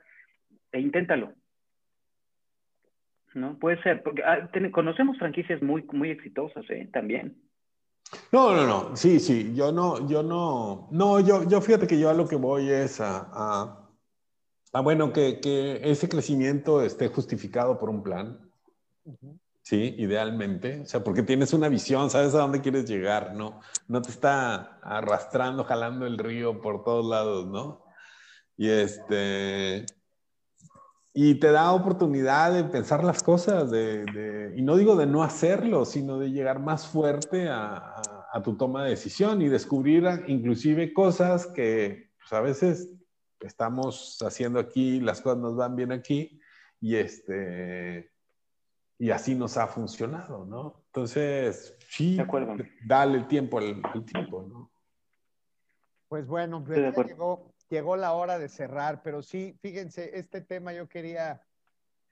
[0.75, 1.33] e inténtalo.
[3.35, 3.59] ¿No?
[3.59, 6.89] Puede ser, porque ah, conocemos franquicias muy, muy exitosas, ¿eh?
[6.93, 7.37] También.
[8.31, 12.11] No, no, no, sí, sí, yo no, yo no, no, yo, yo fíjate que yo
[12.11, 13.89] a lo que voy es a,
[14.73, 18.39] a, bueno, que, que, ese crecimiento esté justificado por un plan,
[19.63, 23.61] sí, idealmente, o sea, porque tienes una visión, sabes a dónde quieres llegar, ¿no?
[23.89, 27.85] No te está arrastrando, jalando el río por todos lados, ¿no?
[28.57, 29.87] Y este,
[31.17, 35.85] y te da oportunidad de pensar las cosas, de, y no digo de no hacerlo,
[35.85, 38.03] sino de llegar más fuerte a,
[38.33, 42.91] a, tu toma de decisión y descubrir inclusive cosas que pues, a veces
[43.39, 46.41] estamos haciendo aquí, las cosas nos van bien aquí,
[46.81, 48.11] y, este,
[48.99, 50.85] y así nos ha funcionado, ¿no?
[50.87, 52.19] Entonces, sí,
[52.85, 54.73] dale el tiempo al, tiempo, ¿no?
[56.09, 61.43] Pues bueno, llegó, llegó la hora de cerrar, pero sí, fíjense, este tema yo quería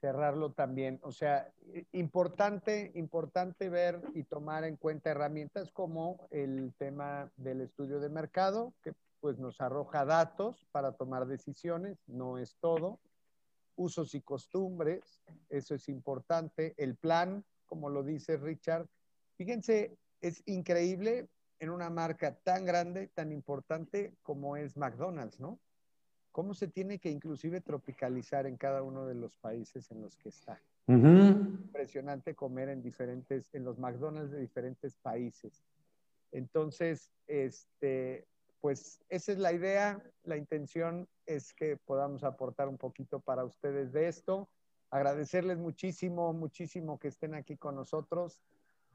[0.01, 0.99] cerrarlo también.
[1.03, 1.53] O sea,
[1.93, 8.73] importante, importante ver y tomar en cuenta herramientas como el tema del estudio de mercado,
[8.83, 8.91] que
[9.21, 12.99] pues nos arroja datos para tomar decisiones, no es todo.
[13.77, 16.73] Usos y costumbres, eso es importante.
[16.75, 18.85] El plan, como lo dice Richard.
[19.37, 21.29] Fíjense, es increíble
[21.59, 25.59] en una marca tan grande, tan importante como es McDonald's, ¿no?
[26.31, 30.29] Cómo se tiene que inclusive tropicalizar en cada uno de los países en los que
[30.29, 30.61] está.
[30.87, 35.63] Impresionante comer en diferentes, en los McDonald's de diferentes países.
[36.31, 38.25] Entonces, este,
[38.59, 43.93] pues esa es la idea, la intención es que podamos aportar un poquito para ustedes
[43.93, 44.49] de esto.
[44.89, 48.39] Agradecerles muchísimo, muchísimo que estén aquí con nosotros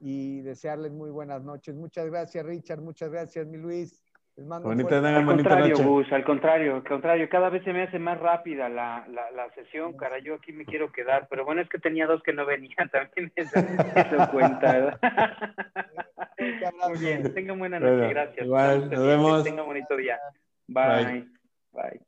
[0.01, 1.75] y desearles muy buenas noches.
[1.75, 2.81] Muchas gracias, Richard.
[2.81, 4.03] Muchas gracias, mi Luis.
[4.39, 8.21] Les mando bonita, al contrario, al contrario, al contrario, cada vez se me hace más
[8.21, 12.07] rápida la, la, sesión, cara, yo aquí me quiero quedar, pero bueno, es que tenía
[12.07, 14.97] dos que no venían, también eso, eso cuenta,
[16.89, 18.47] Muy bien, tengan buena noche, gracias.
[18.47, 19.43] Igual, nos vemos.
[19.43, 20.21] Tengan bonito día.
[20.69, 21.27] Bye.
[21.73, 22.01] Bye.